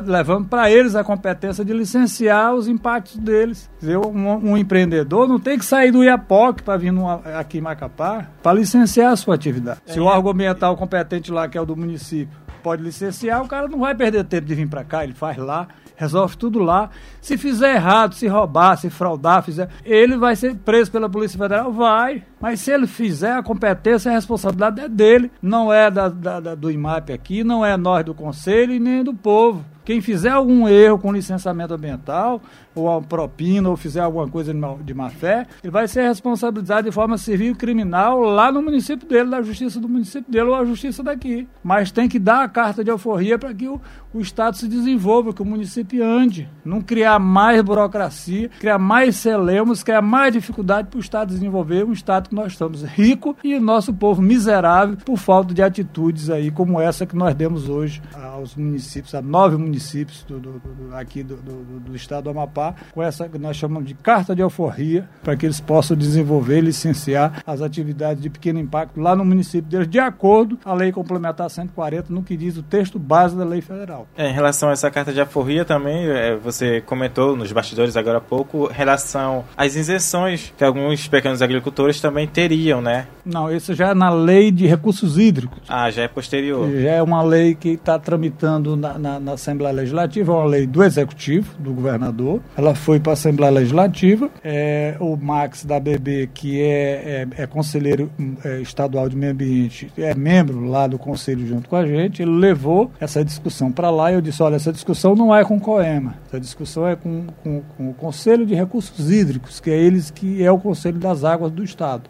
levando 0.05 0.49
para 0.49 0.69
eles 0.69 0.97
a 0.97 1.05
competência 1.05 1.65
de 1.65 1.73
licenciar 1.73 2.55
os 2.55 2.67
impactos 2.67 3.17
deles. 3.17 3.70
Dizer, 3.81 3.97
um, 3.97 4.51
um 4.51 4.57
empreendedor 4.59 5.27
não 5.27 5.41
tem 5.41 5.59
que 5.59 5.65
sair 5.65 5.91
do 5.91 6.05
Iapoc 6.05 6.63
para 6.63 6.77
vir 6.77 6.93
numa, 6.93 7.15
aqui 7.39 7.59
em 7.59 7.61
Macapá 7.63 8.27
para 8.43 8.53
licenciar 8.53 9.13
a 9.13 9.17
sua 9.17 9.35
atividade. 9.35 9.81
É. 9.87 9.93
Se 9.93 9.99
o 9.99 10.05
órgão 10.05 10.33
ambiental 10.33 10.77
competente 10.77 11.33
lá, 11.33 11.49
que 11.49 11.57
é 11.57 11.61
o 11.61 11.65
do 11.65 11.75
município, 11.75 12.37
pode 12.63 12.83
licenciar, 12.83 13.43
o 13.43 13.49
cara 13.49 13.67
não 13.69 13.79
vai 13.79 13.95
perder 13.95 14.25
tempo 14.25 14.47
de 14.47 14.55
vir 14.55 14.69
para 14.69 14.85
cá, 14.85 15.03
ele 15.03 15.15
faz 15.15 15.39
lá, 15.39 15.67
resolve 15.97 16.37
tudo 16.37 16.59
lá. 16.59 16.91
Se 17.23 17.39
fizer 17.39 17.75
errado, 17.75 18.15
se 18.15 18.27
roubar, 18.27 18.77
se 18.77 18.91
fraudar, 18.91 19.43
fizer, 19.43 19.69
ele 19.83 20.19
vai 20.19 20.37
ser 20.37 20.55
preso 20.57 20.93
pela 20.93 21.09
Polícia 21.09 21.39
Federal? 21.39 21.73
Vai. 21.73 22.23
Mas 22.41 22.61
se 22.61 22.71
ele 22.71 22.87
fizer, 22.87 23.33
a 23.33 23.43
competência, 23.43 24.11
a 24.11 24.15
responsabilidade 24.15 24.81
é 24.81 24.89
dele. 24.89 25.31
Não 25.43 25.73
é 25.73 25.91
da, 25.91 26.09
da, 26.09 26.41
da 26.41 26.55
do 26.55 26.71
IMAP 26.71 27.13
aqui, 27.13 27.45
não 27.45 27.65
é 27.65 27.77
nós 27.77 28.05
do 28.05 28.15
Conselho 28.15 28.73
e 28.73 28.81
nem 28.81 29.05
do 29.05 29.13
povo. 29.13 29.65
Quem 29.85 30.01
fizer 30.01 30.31
algum 30.31 30.69
erro 30.69 30.99
com 30.99 31.13
licenciamento 31.13 31.75
ambiental, 31.75 32.41
ou 32.75 33.03
propina, 33.03 33.69
ou 33.69 33.77
fizer 33.77 34.01
alguma 34.01 34.29
coisa 34.29 34.55
de 34.85 34.95
má 34.95 35.11
fé, 35.11 35.47
ele 35.65 35.71
vai 35.71 35.89
ser 35.89 36.03
responsabilizado 36.03 36.85
de 36.89 36.93
forma 36.93 37.19
civil 37.19 37.53
e 37.53 37.55
criminal 37.57 38.21
lá 38.21 38.53
no 38.53 38.63
município 38.63 39.09
dele, 39.09 39.31
da 39.31 39.43
justiça 39.43 39.81
do 39.81 39.89
município 39.89 40.31
dele 40.31 40.51
ou 40.51 40.55
a 40.55 40.65
justiça 40.65 41.03
daqui. 41.03 41.49
Mas 41.63 41.91
tem 41.91 42.09
que 42.09 42.21
dar 42.21 42.45
a 42.45 42.49
carta 42.49 42.85
de 42.85 42.91
alforria 42.91 43.37
para 43.39 43.53
que 43.53 43.67
o, 43.67 43.81
o 44.15 44.21
Estado 44.21 44.57
se 44.57 44.69
desenvolva, 44.69 45.33
que 45.33 45.43
o 45.43 45.47
município 45.47 46.05
ande. 46.05 46.49
Não 46.65 46.81
criar 46.81 47.19
mais 47.19 47.61
burocracia, 47.63 48.49
criar 48.61 48.79
mais 48.79 49.17
celemos, 49.17 49.83
criar 49.83 50.03
mais 50.03 50.33
dificuldade 50.33 50.89
para 50.89 50.99
o 50.99 51.01
Estado 51.01 51.35
desenvolver 51.35 51.85
um 51.85 51.93
Estado 51.93 52.30
nós 52.35 52.53
estamos 52.53 52.83
rico 52.83 53.37
e 53.43 53.59
nosso 53.59 53.93
povo 53.93 54.23
miserável 54.23 54.97
por 55.05 55.17
falta 55.17 55.55
de 55.55 55.63
atitudes 55.63 56.31
aí 56.31 56.51
como 56.51 56.81
essa 56.81 57.07
que 57.07 57.17
nós 57.17 57.35
demos 57.35 57.69
hoje 57.69 58.03
aos 58.15 58.55
municípios, 58.55 59.15
a 59.15 59.23
nove 59.23 59.57
municípios 59.57 60.25
do, 60.25 60.39
do, 60.39 60.53
do, 60.59 60.97
aqui 60.97 61.23
do, 61.23 61.37
do 61.37 61.95
Estado 61.95 62.25
do 62.25 62.31
Amapá 62.31 62.75
com 62.93 63.03
essa 63.03 63.29
que 63.29 63.39
nós 63.39 63.57
chamamos 63.57 63.89
de 63.89 63.95
carta 63.95 64.35
de 64.35 64.43
alforria, 64.43 65.09
para 65.23 65.37
que 65.37 65.47
eles 65.47 65.61
possam 65.61 65.97
desenvolver 65.97 66.61
licenciar 66.61 67.43
as 67.47 67.61
atividades 67.61 68.23
de 68.23 68.31
pequeno 68.31 68.59
impacto 68.59 69.01
lá 69.01 69.15
no 69.15 69.25
município 69.25 69.71
deles, 69.71 69.89
de 69.89 69.99
acordo 69.99 70.59
a 70.65 70.73
Lei 70.73 70.93
Complementar 70.93 71.49
140, 71.49 72.13
no 72.13 72.23
que 72.23 72.37
diz 72.37 72.57
o 72.57 72.63
texto 72.63 72.99
base 72.99 73.37
da 73.37 73.45
lei 73.45 73.61
federal. 73.61 74.07
É, 74.17 74.29
em 74.29 74.33
relação 74.33 74.69
a 74.69 74.73
essa 74.73 74.91
carta 74.91 75.13
de 75.13 75.21
alforria 75.21 75.65
também, 75.65 76.07
é, 76.09 76.37
você 76.37 76.81
comentou 76.81 77.37
nos 77.37 77.53
bastidores 77.53 77.97
agora 77.97 78.19
há 78.19 78.21
pouco, 78.21 78.67
relação 78.67 79.45
às 79.57 79.77
isenções 79.77 80.53
que 80.57 80.65
alguns 80.65 81.09
pequenos 81.09 81.43
agricultores 81.43 82.01
também 82.01 82.20
teriam, 82.27 82.81
né? 82.81 83.07
Não, 83.25 83.55
isso 83.55 83.75
já 83.75 83.91
é 83.91 83.95
na 83.95 84.11
lei 84.11 84.51
de 84.51 84.67
recursos 84.67 85.19
hídricos. 85.19 85.59
Ah, 85.69 85.91
já 85.91 86.03
é 86.03 86.09
posterior. 86.09 86.71
Já 86.71 86.91
é 86.91 87.03
uma 87.03 87.23
lei 87.23 87.55
que 87.55 87.71
está 87.71 87.99
tramitando 87.99 88.77
na, 88.77 88.99
na, 88.99 89.21
na 89.21 89.33
Assembleia 89.33 89.75
Legislativa, 89.75 90.33
é 90.33 90.37
uma 90.37 90.45
lei 90.45 90.67
do 90.67 90.83
Executivo, 90.83 91.55
do 91.59 91.73
governador. 91.73 92.41
Ela 92.57 92.75
foi 92.75 92.99
para 92.99 93.13
a 93.13 93.15
Assembleia 93.15 93.53
Legislativa. 93.53 94.31
É, 94.43 94.97
o 94.99 95.17
Max 95.17 95.65
da 95.65 95.79
BB, 95.79 96.31
que 96.33 96.61
é, 96.61 97.27
é, 97.37 97.43
é 97.43 97.47
conselheiro 97.47 98.11
é, 98.45 98.61
estadual 98.61 99.09
de 99.09 99.17
meio 99.17 99.33
ambiente, 99.33 99.93
é 99.97 100.15
membro 100.15 100.65
lá 100.65 100.87
do 100.87 100.99
conselho 100.99 101.47
junto 101.47 101.69
com 101.69 101.77
a 101.77 101.87
gente, 101.87 102.23
ele 102.23 102.33
levou 102.33 102.91
essa 103.01 103.25
discussão 103.25 103.71
para 103.71 103.91
lá 103.91 104.11
e 104.11 104.15
eu 104.15 104.21
disse, 104.21 104.43
olha, 104.43 104.57
essa 104.57 104.73
discussão 104.73 105.15
não 105.15 105.35
é 105.35 105.45
com 105.45 105.57
o 105.57 105.61
COEMA, 105.61 106.17
essa 106.27 106.41
discussão 106.41 106.87
é 106.87 106.97
com, 106.97 107.27
com, 107.43 107.63
com 107.77 107.91
o 107.91 107.95
Conselho 107.95 108.45
de 108.45 108.55
Recursos 108.55 109.11
Hídricos, 109.11 109.61
que 109.61 109.71
é 109.71 109.77
eles 109.77 110.11
que 110.11 110.43
é 110.43 110.51
o 110.51 110.59
Conselho 110.59 110.99
das 110.99 111.25
Águas 111.25 111.53
do 111.53 111.63
Estado. 111.63 112.10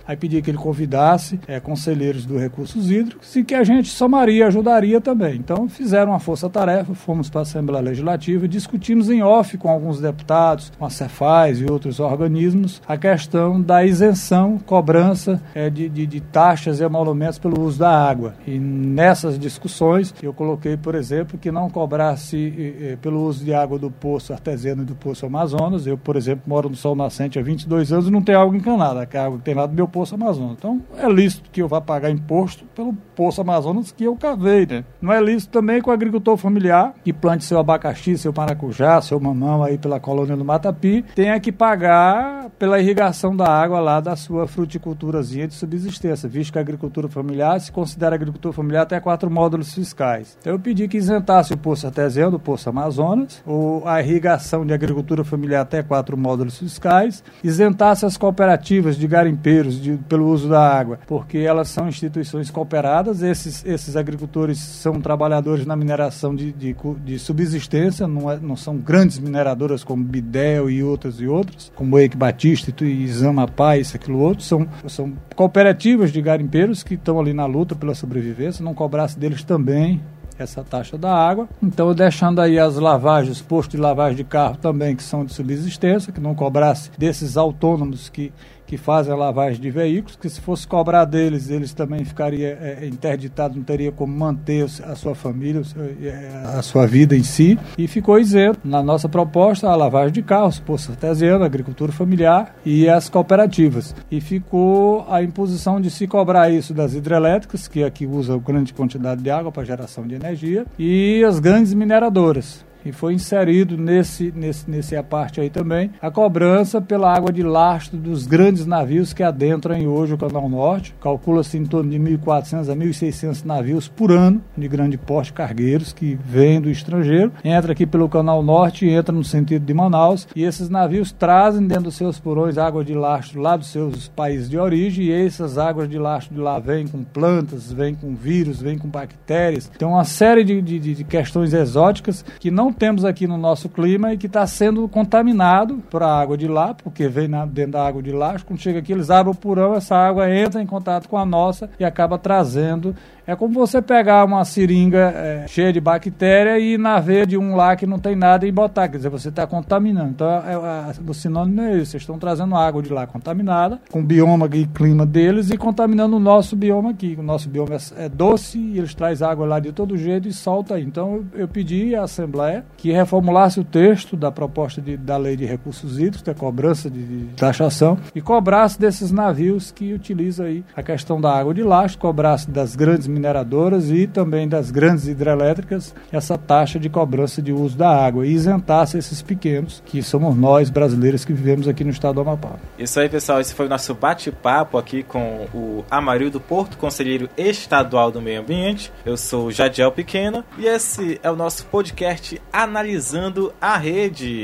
Aí 0.11 0.17
pedi 0.17 0.41
que 0.41 0.51
ele 0.51 0.57
convidasse 0.57 1.39
é, 1.47 1.57
conselheiros 1.57 2.25
do 2.25 2.37
Recursos 2.37 2.91
Hídricos 2.91 3.33
e 3.33 3.45
que 3.45 3.55
a 3.55 3.63
gente 3.63 3.87
somaria, 3.87 4.45
ajudaria 4.45 4.99
também. 4.99 5.37
Então 5.37 5.69
fizeram 5.69 6.11
uma 6.11 6.19
força-tarefa, 6.19 6.93
fomos 6.93 7.29
para 7.29 7.39
a 7.39 7.43
Assembleia 7.43 7.81
Legislativa, 7.81 8.45
discutimos 8.45 9.09
em 9.09 9.23
off 9.23 9.57
com 9.57 9.69
alguns 9.69 10.01
deputados, 10.01 10.69
com 10.77 10.83
a 10.85 10.89
Cefaz 10.89 11.61
e 11.61 11.65
outros 11.65 12.01
organismos, 12.01 12.81
a 12.85 12.97
questão 12.97 13.61
da 13.61 13.85
isenção, 13.85 14.57
cobrança 14.57 15.41
é, 15.55 15.69
de, 15.69 15.87
de, 15.87 16.05
de 16.05 16.19
taxas 16.19 16.81
e 16.81 16.83
emolumentos 16.83 17.39
pelo 17.39 17.61
uso 17.61 17.79
da 17.79 17.89
água. 17.89 18.35
E 18.45 18.59
nessas 18.59 19.39
discussões 19.39 20.13
eu 20.21 20.33
coloquei, 20.33 20.75
por 20.75 20.93
exemplo, 20.93 21.39
que 21.39 21.49
não 21.49 21.69
cobrasse 21.69 22.97
pelo 23.01 23.25
uso 23.25 23.45
de 23.45 23.53
água 23.53 23.79
do 23.79 23.89
poço 23.89 24.33
artesiano 24.33 24.81
e 24.81 24.85
do 24.85 24.93
poço 24.93 25.25
Amazonas. 25.25 25.87
Eu, 25.87 25.97
por 25.97 26.17
exemplo, 26.17 26.43
moro 26.45 26.67
no 26.67 26.75
Sol 26.75 26.97
Nascente 26.97 27.39
há 27.39 27.41
22 27.41 27.93
anos 27.93 28.09
e 28.09 28.11
não 28.11 28.21
tenho 28.21 28.41
água 28.41 28.57
encanada, 28.57 29.05
que 29.05 29.15
a 29.15 29.23
água 29.23 29.37
que 29.37 29.45
tem 29.45 29.53
lá 29.53 29.65
do 29.65 29.73
meu 29.73 29.87
poço 29.87 30.00
Poço 30.01 30.15
Amazonas. 30.15 30.55
Então, 30.57 30.81
é 30.97 31.07
lícito 31.07 31.49
que 31.51 31.61
eu 31.61 31.67
vá 31.67 31.79
pagar 31.79 32.09
imposto 32.09 32.65
pelo 32.75 32.91
Poço 33.15 33.39
Amazonas 33.39 33.91
que 33.91 34.03
eu 34.03 34.15
cavei, 34.15 34.65
né? 34.65 34.83
Não 34.99 35.13
é 35.13 35.21
lícito 35.21 35.51
também 35.51 35.79
que 35.79 35.87
o 35.87 35.91
agricultor 35.91 36.35
familiar, 36.37 36.95
que 37.03 37.13
plante 37.13 37.43
seu 37.43 37.59
abacaxi, 37.59 38.17
seu 38.17 38.33
maracujá, 38.35 38.99
seu 38.99 39.19
mamão 39.19 39.63
aí 39.63 39.77
pela 39.77 39.99
colônia 39.99 40.35
do 40.35 40.43
Matapi, 40.43 41.05
tenha 41.13 41.39
que 41.39 41.51
pagar 41.51 42.49
pela 42.57 42.79
irrigação 42.79 43.35
da 43.35 43.47
água 43.47 43.79
lá 43.79 43.99
da 43.99 44.15
sua 44.15 44.47
fruticulturazinha 44.47 45.47
de 45.47 45.53
subsistência, 45.53 46.27
visto 46.27 46.53
que 46.53 46.57
a 46.57 46.61
agricultura 46.61 47.07
familiar 47.07 47.59
se 47.61 47.71
considera 47.71 48.15
agricultura 48.15 48.53
familiar 48.53 48.81
até 48.81 48.99
quatro 48.99 49.29
módulos 49.29 49.71
fiscais. 49.71 50.35
Então, 50.41 50.53
eu 50.53 50.59
pedi 50.59 50.87
que 50.87 50.97
isentasse 50.97 51.53
o 51.53 51.57
Poço 51.57 51.85
Artesiano, 51.85 52.37
o 52.37 52.39
Poço 52.39 52.67
Amazonas, 52.69 53.43
ou 53.45 53.87
a 53.87 54.01
irrigação 54.01 54.65
de 54.65 54.73
agricultura 54.73 55.23
familiar 55.23 55.61
até 55.61 55.83
quatro 55.83 56.17
módulos 56.17 56.57
fiscais, 56.57 57.23
isentasse 57.43 58.03
as 58.03 58.17
cooperativas 58.17 58.97
de 58.97 59.07
garimpeiros 59.07 59.79
de 59.79 59.90
pelo 59.97 60.27
uso 60.27 60.49
da 60.49 60.61
água, 60.61 60.99
porque 61.07 61.39
elas 61.39 61.69
são 61.69 61.87
instituições 61.87 62.49
cooperadas, 62.49 63.21
esses, 63.21 63.63
esses 63.65 63.95
agricultores 63.95 64.59
são 64.59 64.99
trabalhadores 64.99 65.65
na 65.65 65.75
mineração 65.75 66.35
de, 66.35 66.51
de, 66.51 66.75
de 67.03 67.19
subsistência, 67.19 68.07
não, 68.07 68.31
é, 68.31 68.39
não 68.39 68.55
são 68.55 68.77
grandes 68.77 69.19
mineradoras 69.19 69.83
como 69.83 70.03
Bidel 70.03 70.69
e 70.69 70.83
outras 70.83 71.19
e 71.19 71.27
outras, 71.27 71.71
como 71.75 71.97
Eike 71.97 72.17
Batista 72.17 72.73
e 72.83 73.07
Zamapá, 73.07 73.77
isso, 73.77 73.95
aquilo 73.95 74.19
outro, 74.19 74.43
são, 74.43 74.67
são 74.87 75.13
cooperativas 75.35 76.11
de 76.11 76.21
garimpeiros 76.21 76.83
que 76.83 76.95
estão 76.95 77.19
ali 77.19 77.33
na 77.33 77.45
luta 77.45 77.75
pela 77.75 77.95
sobrevivência, 77.95 78.63
não 78.63 78.73
cobrasse 78.73 79.17
deles 79.17 79.43
também 79.43 80.01
essa 80.41 80.63
taxa 80.63 80.97
da 80.97 81.13
água. 81.13 81.47
Então, 81.61 81.93
deixando 81.93 82.41
aí 82.41 82.59
as 82.59 82.75
lavagens, 82.75 83.41
postos 83.41 83.75
de 83.75 83.81
lavagem 83.81 84.17
de 84.17 84.23
carro 84.23 84.57
também, 84.57 84.95
que 84.95 85.03
são 85.03 85.23
de 85.23 85.33
subsistência, 85.33 86.11
que 86.11 86.19
não 86.19 86.35
cobrasse 86.35 86.91
desses 86.97 87.37
autônomos 87.37 88.09
que 88.09 88.31
que 88.71 88.77
fazem 88.77 89.11
a 89.11 89.17
lavagem 89.17 89.59
de 89.59 89.69
veículos, 89.69 90.15
que 90.15 90.29
se 90.29 90.39
fosse 90.39 90.65
cobrar 90.65 91.03
deles, 91.03 91.49
eles 91.49 91.73
também 91.73 92.05
ficariam 92.05 92.51
é, 92.51 92.87
interditados, 92.87 93.57
não 93.57 93.65
teria 93.65 93.91
como 93.91 94.17
manter 94.17 94.63
a 94.63 94.95
sua 94.95 95.13
família, 95.13 95.61
é, 96.01 96.57
a 96.57 96.61
sua 96.61 96.87
vida 96.87 97.13
em 97.13 97.21
si, 97.21 97.59
e 97.77 97.85
ficou 97.85 98.17
isento 98.17 98.61
na 98.63 98.81
nossa 98.81 99.09
proposta 99.09 99.67
a 99.67 99.75
lavagem 99.75 100.13
de 100.13 100.21
carros, 100.23 100.57
poço 100.57 100.91
artesiano, 100.91 101.43
agricultura 101.43 101.91
familiar 101.91 102.55
e 102.65 102.87
as 102.87 103.09
cooperativas. 103.09 103.93
E 104.09 104.21
ficou 104.21 105.05
a 105.09 105.21
imposição 105.21 105.81
de 105.81 105.91
se 105.91 106.07
cobrar 106.07 106.49
isso 106.49 106.73
das 106.73 106.93
hidrelétricas, 106.93 107.67
que 107.67 107.83
aqui 107.83 108.05
usam 108.05 108.39
grande 108.39 108.73
quantidade 108.73 109.21
de 109.21 109.29
água 109.29 109.51
para 109.51 109.65
geração 109.65 110.07
de 110.07 110.15
energia, 110.15 110.65
e 110.79 111.21
as 111.25 111.39
grandes 111.39 111.73
mineradoras 111.73 112.63
e 112.85 112.91
foi 112.91 113.13
inserido 113.13 113.77
nesse, 113.77 114.31
nesse, 114.35 114.69
nesse 114.69 115.01
parte 115.01 115.41
aí 115.41 115.49
também 115.49 115.91
a 116.01 116.11
cobrança 116.11 116.79
pela 116.79 117.13
água 117.13 117.31
de 117.31 117.43
lastro 117.43 117.97
dos 117.97 118.27
grandes 118.27 118.65
navios 118.65 119.13
que 119.13 119.23
adentram 119.23 119.79
hoje 119.87 120.13
o 120.13 120.17
Canal 120.17 120.47
Norte. 120.47 120.95
Calcula-se 121.01 121.57
em 121.57 121.65
torno 121.65 121.89
de 121.89 121.97
1.400 121.97 122.69
a 122.69 122.75
1.600 122.75 123.45
navios 123.45 123.87
por 123.87 124.11
ano 124.11 124.41
de 124.57 124.67
grande 124.67 124.97
porte 124.97 125.33
cargueiros 125.33 125.93
que 125.93 126.17
vêm 126.23 126.61
do 126.61 126.69
estrangeiro, 126.69 127.31
entra 127.43 127.71
aqui 127.71 127.85
pelo 127.85 128.09
Canal 128.09 128.43
Norte 128.43 128.85
e 128.85 128.89
entra 128.89 129.13
no 129.13 129.23
sentido 129.23 129.65
de 129.65 129.73
Manaus 129.73 130.27
e 130.35 130.43
esses 130.43 130.69
navios 130.69 131.11
trazem 131.11 131.65
dentro 131.65 131.85
dos 131.85 131.95
seus 131.95 132.19
porões 132.19 132.57
água 132.57 132.83
de 132.83 132.93
lastro 132.93 133.41
lá 133.41 133.55
dos 133.55 133.67
seus 133.67 134.07
países 134.07 134.49
de 134.49 134.57
origem 134.57 135.05
e 135.05 135.11
essas 135.11 135.57
águas 135.57 135.89
de 135.89 135.97
lastro 135.97 136.35
de 136.35 136.41
lá 136.41 136.59
vêm 136.59 136.87
com 136.87 137.03
plantas, 137.03 137.71
vêm 137.71 137.95
com 137.95 138.15
vírus, 138.15 138.61
vêm 138.61 138.77
com 138.77 138.87
bactérias. 138.87 139.71
Tem 139.77 139.87
uma 139.87 140.05
série 140.05 140.43
de, 140.43 140.61
de, 140.61 140.79
de 140.95 141.03
questões 141.03 141.53
exóticas 141.53 142.23
que 142.39 142.51
não 142.51 142.70
temos 142.71 143.05
aqui 143.05 143.27
no 143.27 143.37
nosso 143.37 143.69
clima 143.69 144.13
e 144.13 144.17
que 144.17 144.27
está 144.27 144.45
sendo 144.45 144.87
contaminado 144.87 145.77
por 145.89 146.03
a 146.03 146.19
água 146.19 146.37
de 146.37 146.47
lá, 146.47 146.73
porque 146.73 147.07
vem 147.07 147.27
na, 147.27 147.45
dentro 147.45 147.73
da 147.73 147.85
água 147.85 148.01
de 148.01 148.11
lá. 148.11 148.35
Quando 148.45 148.59
chega 148.59 148.79
aqui, 148.79 148.91
eles 148.91 149.09
abrem 149.09 149.33
o 149.33 149.37
porão, 149.37 149.75
essa 149.75 149.95
água 149.95 150.29
entra 150.29 150.61
em 150.61 150.65
contato 150.65 151.07
com 151.07 151.17
a 151.17 151.25
nossa 151.25 151.69
e 151.79 151.85
acaba 151.85 152.17
trazendo 152.17 152.95
É 153.25 153.35
como 153.35 153.53
você 153.53 153.81
pegar 153.81 154.25
uma 154.25 154.43
seringa 154.43 155.13
é, 155.15 155.45
cheia 155.47 155.71
de 155.71 155.79
bactéria 155.79 156.59
e 156.59 156.77
na 156.77 156.99
veia 156.99 157.25
de 157.25 157.37
um 157.37 157.55
lá 157.55 157.75
que 157.75 157.85
não 157.85 157.99
tem 157.99 158.15
nada 158.15 158.47
e 158.47 158.51
botar. 158.51 158.87
Quer 158.87 158.97
dizer, 158.97 159.09
você 159.09 159.29
está 159.29 159.45
contaminando. 159.45 160.09
Então, 160.09 160.27
é, 160.27 160.53
é, 160.53 160.93
o 161.05 161.13
sinônimo 161.13 161.61
é 161.61 161.77
isso. 161.77 161.91
Vocês 161.91 162.03
estão 162.03 162.17
trazendo 162.17 162.55
água 162.55 162.81
de 162.81 162.91
lá 162.91 163.05
contaminada, 163.05 163.79
com 163.91 163.99
o 163.99 164.03
bioma 164.03 164.49
e 164.53 164.65
clima 164.65 165.05
deles 165.05 165.51
e 165.51 165.57
contaminando 165.57 166.15
o 166.15 166.19
nosso 166.19 166.55
bioma 166.55 166.89
aqui. 166.89 167.15
O 167.17 167.23
nosso 167.23 167.47
bioma 167.47 167.75
é, 167.75 168.05
é 168.05 168.09
doce 168.09 168.57
e 168.57 168.77
eles 168.77 168.95
trazem 168.95 169.27
água 169.27 169.45
lá 169.45 169.59
de 169.59 169.71
todo 169.71 169.95
jeito 169.97 170.27
e 170.27 170.33
solta 170.33 170.75
aí. 170.75 170.83
Então, 170.83 171.23
eu, 171.33 171.41
eu 171.41 171.47
pedi 171.47 171.95
à 171.95 172.03
Assembleia 172.03 172.65
que 172.77 172.91
reformulasse 172.91 173.59
o 173.59 173.63
texto 173.63 174.17
da 174.17 174.31
proposta 174.31 174.81
de, 174.81 174.97
da 174.97 175.17
lei 175.17 175.35
de 175.35 175.45
recursos 175.45 175.99
hídricos, 175.99 176.23
da 176.23 176.33
cobrança 176.33 176.89
de, 176.89 177.03
de 177.03 177.25
taxação, 177.35 177.97
e 178.15 178.21
cobrasse 178.21 178.79
desses 178.79 179.11
navios 179.11 179.71
que 179.71 179.93
utilizam 179.93 180.45
aí 180.45 180.63
a 180.75 180.81
questão 180.81 181.21
da 181.21 181.31
água 181.31 181.53
de 181.53 181.61
lastro, 181.61 181.99
cobrasse 181.99 182.49
das 182.49 182.75
grandes 182.75 183.10
mineradoras 183.11 183.91
e 183.91 184.07
também 184.07 184.47
das 184.47 184.71
grandes 184.71 185.07
hidrelétricas 185.07 185.93
essa 186.11 186.37
taxa 186.37 186.79
de 186.79 186.89
cobrança 186.89 187.41
de 187.41 187.51
uso 187.51 187.77
da 187.77 187.89
água 187.89 188.25
e 188.25 188.31
isentasse 188.31 188.97
esses 188.97 189.21
pequenos, 189.21 189.81
que 189.85 190.01
somos 190.01 190.35
nós 190.35 190.69
brasileiros 190.69 191.25
que 191.25 191.33
vivemos 191.33 191.67
aqui 191.67 191.83
no 191.83 191.91
estado 191.91 192.15
do 192.15 192.21
Amapá. 192.21 192.55
Isso 192.77 192.99
aí, 192.99 193.09
pessoal, 193.09 193.39
esse 193.39 193.53
foi 193.53 193.65
o 193.65 193.69
nosso 193.69 193.93
bate-papo 193.93 194.77
aqui 194.77 195.03
com 195.03 195.47
o 195.53 195.85
Amarildo 195.89 196.39
Porto, 196.39 196.77
conselheiro 196.77 197.29
estadual 197.37 198.11
do 198.11 198.21
meio 198.21 198.41
ambiente. 198.41 198.91
Eu 199.05 199.17
sou 199.17 199.47
o 199.47 199.51
Jadiel 199.51 199.91
Pequeno 199.91 200.43
e 200.57 200.65
esse 200.65 201.19
é 201.21 201.29
o 201.29 201.35
nosso 201.35 201.65
podcast 201.65 202.41
Analisando 202.51 203.53
a 203.61 203.77
Rede. 203.77 204.43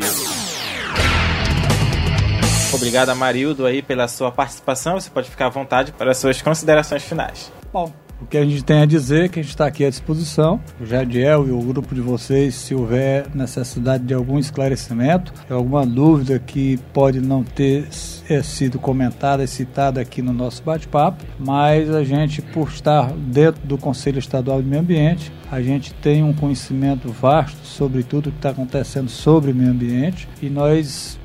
Obrigado, 2.74 3.10
Amarildo, 3.10 3.66
aí 3.66 3.82
pela 3.82 4.08
sua 4.08 4.32
participação. 4.32 5.00
Você 5.00 5.10
pode 5.10 5.30
ficar 5.30 5.48
à 5.48 5.50
vontade 5.50 5.92
para 5.92 6.12
as 6.12 6.18
suas 6.18 6.42
considerações 6.42 7.04
finais. 7.04 7.52
Bom, 7.72 7.92
o 8.22 8.26
que 8.26 8.38
a 8.38 8.44
gente 8.44 8.64
tem 8.64 8.82
a 8.82 8.86
dizer 8.86 9.26
é 9.26 9.28
que 9.28 9.40
a 9.40 9.44
gente 9.44 9.52
está 9.52 9.68
aqui 9.68 9.86
à 9.86 9.90
disposição, 9.90 10.60
o 10.80 10.86
Jadiel 10.86 11.48
e 11.48 11.52
o 11.52 11.60
grupo 11.62 11.94
de 11.94 12.02
vocês, 12.02 12.56
se 12.56 12.74
houver 12.74 13.28
necessidade 13.34 14.04
de 14.04 14.14
algum 14.14 14.40
esclarecimento, 14.40 15.34
alguma 15.50 15.86
dúvida 15.86 16.40
que 16.40 16.78
pode 16.94 17.22
não 17.22 17.44
ter 17.44 17.88
é, 18.30 18.42
sido 18.42 18.80
comentada 18.80 19.44
e 19.44 19.48
citada 19.48 20.02
aqui 20.02 20.22
no 20.22 20.34
nosso 20.34 20.64
bate-papo, 20.64 21.24
mas 21.40 21.94
a 21.94 22.04
gente, 22.04 22.42
por 22.42 22.70
estar 22.70 23.12
dentro 23.14 23.66
do 23.66 23.78
Conselho 23.78 24.20
Estadual 24.20 24.62
de 24.62 24.68
Meio 24.68 24.82
Ambiente, 24.82 25.32
a 25.50 25.62
gente 25.62 25.94
tem 25.94 26.24
um 26.24 26.34
conhecimento 26.34 27.10
vasto 27.10 27.66
sobre 27.66 28.04
tudo 28.04 28.32
que 28.32 28.38
está 28.38 28.50
acontecendo 28.50 29.10
sobre 29.10 29.54
meio 29.54 29.72
ambiente 29.72 30.28
e 30.42 30.50
nós, 30.50 31.18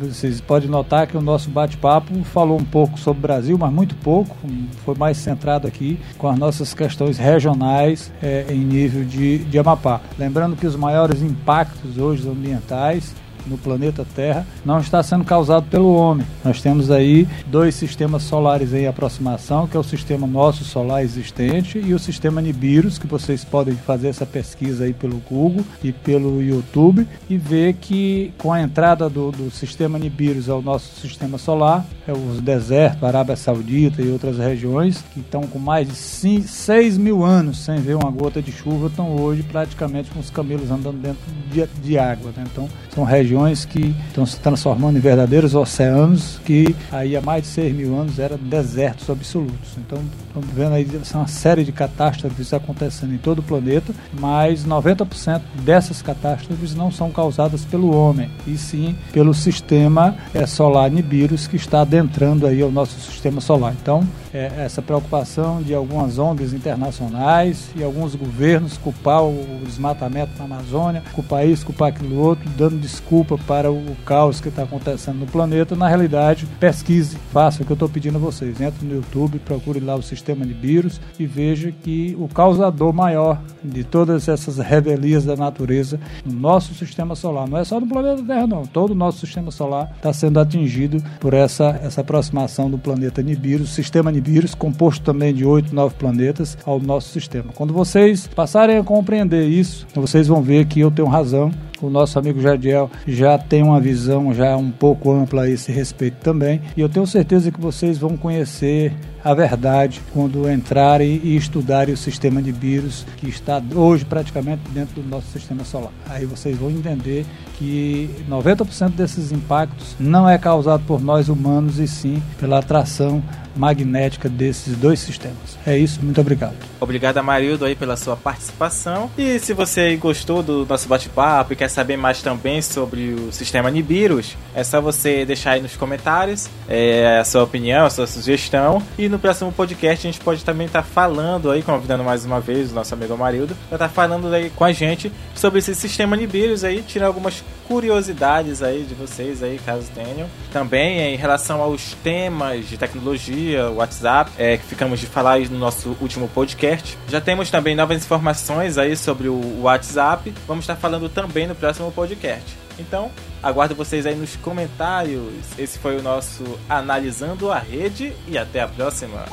vocês 0.00 0.40
podem 0.40 0.68
notar 0.68 1.06
que 1.06 1.16
o 1.16 1.20
nosso 1.20 1.50
bate-papo 1.50 2.22
falou 2.24 2.60
um 2.60 2.64
pouco 2.64 2.98
sobre 2.98 3.18
o 3.18 3.22
Brasil, 3.22 3.58
mas 3.58 3.72
muito 3.72 3.96
pouco, 3.96 4.36
foi 4.84 4.94
mais 4.94 5.16
centrado 5.16 5.66
aqui 5.66 5.98
com 6.18 6.28
as 6.34 6.38
nossas 6.38 6.74
questões 6.74 7.16
regionais 7.16 8.12
é, 8.22 8.46
em 8.50 8.58
nível 8.58 9.04
de, 9.04 9.38
de 9.38 9.58
Amapá. 9.58 10.00
Lembrando 10.18 10.56
que 10.56 10.66
os 10.66 10.76
maiores 10.76 11.22
impactos 11.22 11.96
hoje 11.96 12.28
ambientais 12.28 13.14
no 13.46 13.58
planeta 13.58 14.06
Terra 14.14 14.46
não 14.64 14.78
está 14.78 15.02
sendo 15.02 15.24
causado 15.24 15.66
pelo 15.70 15.94
homem. 15.94 16.26
Nós 16.44 16.60
temos 16.60 16.90
aí 16.90 17.26
dois 17.46 17.74
sistemas 17.74 18.22
solares 18.22 18.72
em 18.72 18.86
aproximação, 18.86 19.66
que 19.66 19.76
é 19.76 19.80
o 19.80 19.84
sistema 19.84 20.26
nosso 20.26 20.64
solar 20.64 21.02
existente 21.02 21.78
e 21.78 21.94
o 21.94 21.98
sistema 21.98 22.40
Nibiru, 22.40 22.90
que 22.90 23.06
vocês 23.06 23.44
podem 23.44 23.74
fazer 23.74 24.08
essa 24.08 24.26
pesquisa 24.26 24.84
aí 24.84 24.92
pelo 24.92 25.16
Google 25.28 25.64
e 25.82 25.92
pelo 25.92 26.42
YouTube 26.42 27.06
e 27.30 27.36
ver 27.36 27.74
que 27.74 28.32
com 28.38 28.52
a 28.52 28.60
entrada 28.60 29.08
do, 29.08 29.30
do 29.30 29.50
sistema 29.50 29.98
Nibiru 29.98 30.34
ao 30.52 30.60
nosso 30.60 31.00
sistema 31.00 31.38
solar, 31.38 31.84
é 32.06 32.12
os 32.12 32.40
desertos, 32.40 33.02
Arábia 33.02 33.36
Saudita 33.36 34.02
e 34.02 34.10
outras 34.10 34.38
regiões 34.38 35.02
que 35.12 35.20
estão 35.20 35.42
com 35.42 35.58
mais 35.58 35.88
de 35.88 35.94
6 35.94 36.98
mil 36.98 37.24
anos 37.24 37.58
sem 37.64 37.76
ver 37.76 37.94
uma 37.94 38.10
gota 38.10 38.42
de 38.42 38.52
chuva, 38.52 38.88
estão 38.88 39.16
hoje 39.16 39.42
praticamente 39.42 40.10
com 40.10 40.20
os 40.20 40.30
camelos 40.30 40.70
andando 40.70 41.00
dentro 41.00 41.22
de, 41.50 41.66
de 41.80 41.98
água. 41.98 42.32
Né? 42.36 42.44
Então, 42.50 42.68
são 42.90 43.04
regiões 43.04 43.33
regiões 43.34 43.64
que 43.64 43.94
estão 44.08 44.24
se 44.24 44.38
transformando 44.38 44.96
em 44.96 45.00
verdadeiros 45.00 45.54
oceanos 45.54 46.40
que 46.44 46.74
aí 46.92 47.16
há 47.16 47.20
mais 47.20 47.42
de 47.42 47.48
6 47.48 47.74
mil 47.74 47.98
anos 47.98 48.18
eram 48.18 48.36
desertos 48.36 49.10
absolutos. 49.10 49.76
Então 49.78 49.98
estamos 50.26 50.48
vendo 50.54 50.74
aí 50.74 50.86
uma 51.14 51.26
série 51.26 51.64
de 51.64 51.72
catástrofes 51.72 52.52
acontecendo 52.52 53.12
em 53.14 53.18
todo 53.18 53.40
o 53.40 53.42
planeta, 53.42 53.92
mas 54.18 54.64
90% 54.64 55.42
dessas 55.64 56.00
catástrofes 56.00 56.74
não 56.74 56.90
são 56.90 57.10
causadas 57.10 57.64
pelo 57.64 57.94
homem, 57.94 58.30
e 58.46 58.56
sim 58.56 58.96
pelo 59.12 59.34
sistema 59.34 60.16
é, 60.32 60.46
solar 60.46 60.90
Nibiru 60.90 61.34
que 61.34 61.56
está 61.56 61.80
adentrando 61.80 62.46
aí 62.46 62.62
ao 62.62 62.70
nosso 62.70 63.00
sistema 63.00 63.40
solar. 63.40 63.74
Então 63.80 64.06
é, 64.34 64.50
essa 64.58 64.82
preocupação 64.82 65.62
de 65.62 65.72
algumas 65.72 66.18
ONGs 66.18 66.52
internacionais 66.52 67.70
e 67.76 67.84
alguns 67.84 68.16
governos 68.16 68.76
culpar 68.76 69.22
o 69.22 69.60
desmatamento 69.64 70.32
na 70.36 70.44
Amazônia, 70.44 71.02
culpar 71.12 71.46
isso, 71.46 71.64
culpar 71.64 71.90
aquilo 71.90 72.18
outro, 72.18 72.50
dando 72.50 72.76
desculpa 72.76 73.23
para 73.24 73.72
o 73.72 73.96
caos 74.04 74.40
que 74.40 74.48
está 74.48 74.62
acontecendo 74.62 75.18
no 75.18 75.26
planeta. 75.26 75.74
Na 75.74 75.88
realidade, 75.88 76.46
pesquise, 76.60 77.16
faça 77.32 77.62
o 77.62 77.66
que 77.66 77.72
eu 77.72 77.74
estou 77.74 77.88
pedindo 77.88 78.16
a 78.16 78.20
vocês. 78.20 78.60
Entre 78.60 78.86
no 78.86 78.94
YouTube, 78.94 79.38
procure 79.38 79.80
lá 79.80 79.94
o 79.94 80.02
sistema 80.02 80.46
de 80.46 80.52
vírus 80.52 81.00
e 81.18 81.26
veja 81.26 81.72
que 81.72 82.16
o 82.18 82.28
causador 82.28 82.92
maior 82.92 83.40
de 83.62 83.82
todas 83.82 84.28
essas 84.28 84.58
rebelias 84.58 85.24
da 85.24 85.36
natureza 85.36 85.98
no 86.24 86.38
nosso 86.38 86.74
sistema 86.74 87.14
solar, 87.14 87.48
não 87.48 87.58
é 87.58 87.64
só 87.64 87.80
no 87.80 87.86
planeta 87.86 88.22
Terra, 88.22 88.46
não. 88.46 88.66
Todo 88.66 88.90
o 88.90 88.94
nosso 88.94 89.20
sistema 89.20 89.50
solar 89.50 89.92
está 89.96 90.12
sendo 90.12 90.38
atingido 90.38 91.02
por 91.18 91.34
essa, 91.34 91.80
essa 91.82 92.02
aproximação 92.02 92.70
do 92.70 92.78
planeta 92.78 93.22
Nibiru, 93.22 93.66
sistema 93.66 94.12
Nibiru 94.12 94.44
composto 94.56 95.04
também 95.04 95.32
de 95.32 95.44
oito, 95.44 95.74
nove 95.74 95.94
planetas, 95.94 96.58
ao 96.66 96.80
nosso 96.80 97.10
sistema. 97.10 97.52
Quando 97.54 97.72
vocês 97.72 98.26
passarem 98.26 98.76
a 98.76 98.84
compreender 98.84 99.48
isso, 99.48 99.86
vocês 99.94 100.28
vão 100.28 100.42
ver 100.42 100.66
que 100.66 100.80
eu 100.80 100.90
tenho 100.90 101.08
razão 101.08 101.50
o 101.86 101.90
nosso 101.90 102.18
amigo 102.18 102.40
Jadiel 102.40 102.90
já 103.06 103.38
tem 103.38 103.62
uma 103.62 103.80
visão 103.80 104.32
já 104.34 104.56
um 104.56 104.70
pouco 104.70 105.12
ampla 105.12 105.42
a 105.42 105.50
esse 105.50 105.70
respeito 105.70 106.16
também. 106.18 106.60
E 106.76 106.80
eu 106.80 106.88
tenho 106.88 107.06
certeza 107.06 107.50
que 107.50 107.60
vocês 107.60 107.98
vão 107.98 108.16
conhecer 108.16 108.92
a 109.24 109.32
verdade 109.32 110.02
quando 110.12 110.50
entrarem 110.50 111.20
e 111.24 111.34
estudarem 111.34 111.94
o 111.94 111.96
sistema 111.96 112.42
de 112.42 112.52
vírus 112.52 113.06
que 113.16 113.28
está 113.28 113.62
hoje 113.74 114.04
praticamente 114.04 114.62
dentro 114.70 115.00
do 115.00 115.08
nosso 115.08 115.26
sistema 115.28 115.64
solar. 115.64 115.92
Aí 116.08 116.26
vocês 116.26 116.56
vão 116.58 116.70
entender 116.70 117.24
que 117.58 118.10
90% 118.28 118.90
desses 118.90 119.32
impactos 119.32 119.96
não 119.98 120.28
é 120.28 120.36
causado 120.36 120.84
por 120.86 121.00
nós 121.00 121.28
humanos 121.28 121.78
e 121.78 121.88
sim 121.88 122.22
pela 122.38 122.58
atração 122.58 123.22
magnética 123.56 124.28
desses 124.28 124.76
dois 124.76 125.00
sistemas. 125.00 125.58
É 125.66 125.76
isso, 125.76 126.00
muito 126.02 126.20
obrigado. 126.20 126.56
Obrigado, 126.80 127.18
Amarildo, 127.18 127.64
aí 127.64 127.74
pela 127.74 127.96
sua 127.96 128.16
participação. 128.16 129.10
E 129.16 129.38
se 129.38 129.52
você 129.52 129.96
gostou 129.96 130.42
do 130.42 130.66
nosso 130.66 130.88
bate-papo 130.88 131.52
e 131.52 131.56
quer 131.56 131.68
saber 131.68 131.96
mais 131.96 132.22
também 132.22 132.60
sobre 132.62 133.14
o 133.14 133.32
sistema 133.32 133.70
Nibiru, 133.70 134.20
é 134.54 134.62
só 134.62 134.80
você 134.80 135.24
deixar 135.24 135.52
aí 135.52 135.60
nos 135.60 135.76
comentários 135.76 136.48
é, 136.68 137.18
a 137.18 137.24
sua 137.24 137.42
opinião, 137.42 137.86
a 137.86 137.90
sua 137.90 138.06
sugestão. 138.06 138.82
E 138.98 139.08
no 139.08 139.18
próximo 139.18 139.50
podcast 139.52 140.06
a 140.06 140.10
gente 140.10 140.22
pode 140.22 140.44
também 140.44 140.66
estar 140.66 140.82
tá 140.82 140.88
falando 140.88 141.50
aí, 141.50 141.62
convidando 141.62 142.04
mais 142.04 142.24
uma 142.24 142.40
vez 142.40 142.70
o 142.70 142.74
nosso 142.74 142.94
amigo 142.94 143.14
Amarildo, 143.14 143.56
para 143.68 143.76
estar 143.76 143.88
tá 143.88 143.94
falando 143.94 144.32
aí 144.32 144.50
com 144.50 144.64
a 144.64 144.72
gente 144.72 145.10
sobre 145.34 145.58
esse 145.58 145.74
sistema 145.74 146.16
Nibiru 146.16 146.54
aí, 146.64 146.82
tirar 146.82 147.06
algumas 147.06 147.42
curiosidades 147.66 148.62
aí 148.62 148.84
de 148.84 148.94
vocês 148.94 149.42
aí, 149.42 149.58
caso 149.64 149.90
tenham. 149.94 150.28
Também 150.52 151.14
em 151.14 151.16
relação 151.16 151.60
aos 151.60 151.94
temas 152.02 152.68
de 152.68 152.76
tecnologia, 152.76 153.70
WhatsApp, 153.70 154.30
é, 154.38 154.56
que 154.56 154.64
ficamos 154.64 155.00
de 155.00 155.06
falar 155.06 155.40
no 155.40 155.58
nosso 155.58 155.96
último 156.00 156.28
podcast. 156.28 156.96
Já 157.08 157.20
temos 157.20 157.50
também 157.50 157.74
novas 157.74 158.04
informações 158.04 158.78
aí 158.78 158.96
sobre 158.96 159.28
o 159.28 159.62
WhatsApp. 159.62 160.32
Vamos 160.46 160.64
estar 160.64 160.76
falando 160.76 161.08
também 161.08 161.46
no 161.46 161.54
próximo 161.54 161.90
podcast. 161.92 162.56
Então, 162.78 163.10
aguardo 163.42 163.74
vocês 163.74 164.06
aí 164.06 164.14
nos 164.14 164.36
comentários. 164.36 165.32
Esse 165.58 165.78
foi 165.78 165.96
o 165.96 166.02
nosso 166.02 166.58
Analisando 166.68 167.50
a 167.50 167.58
Rede 167.58 168.12
e 168.26 168.36
até 168.36 168.60
a 168.60 168.68
próxima. 168.68 169.24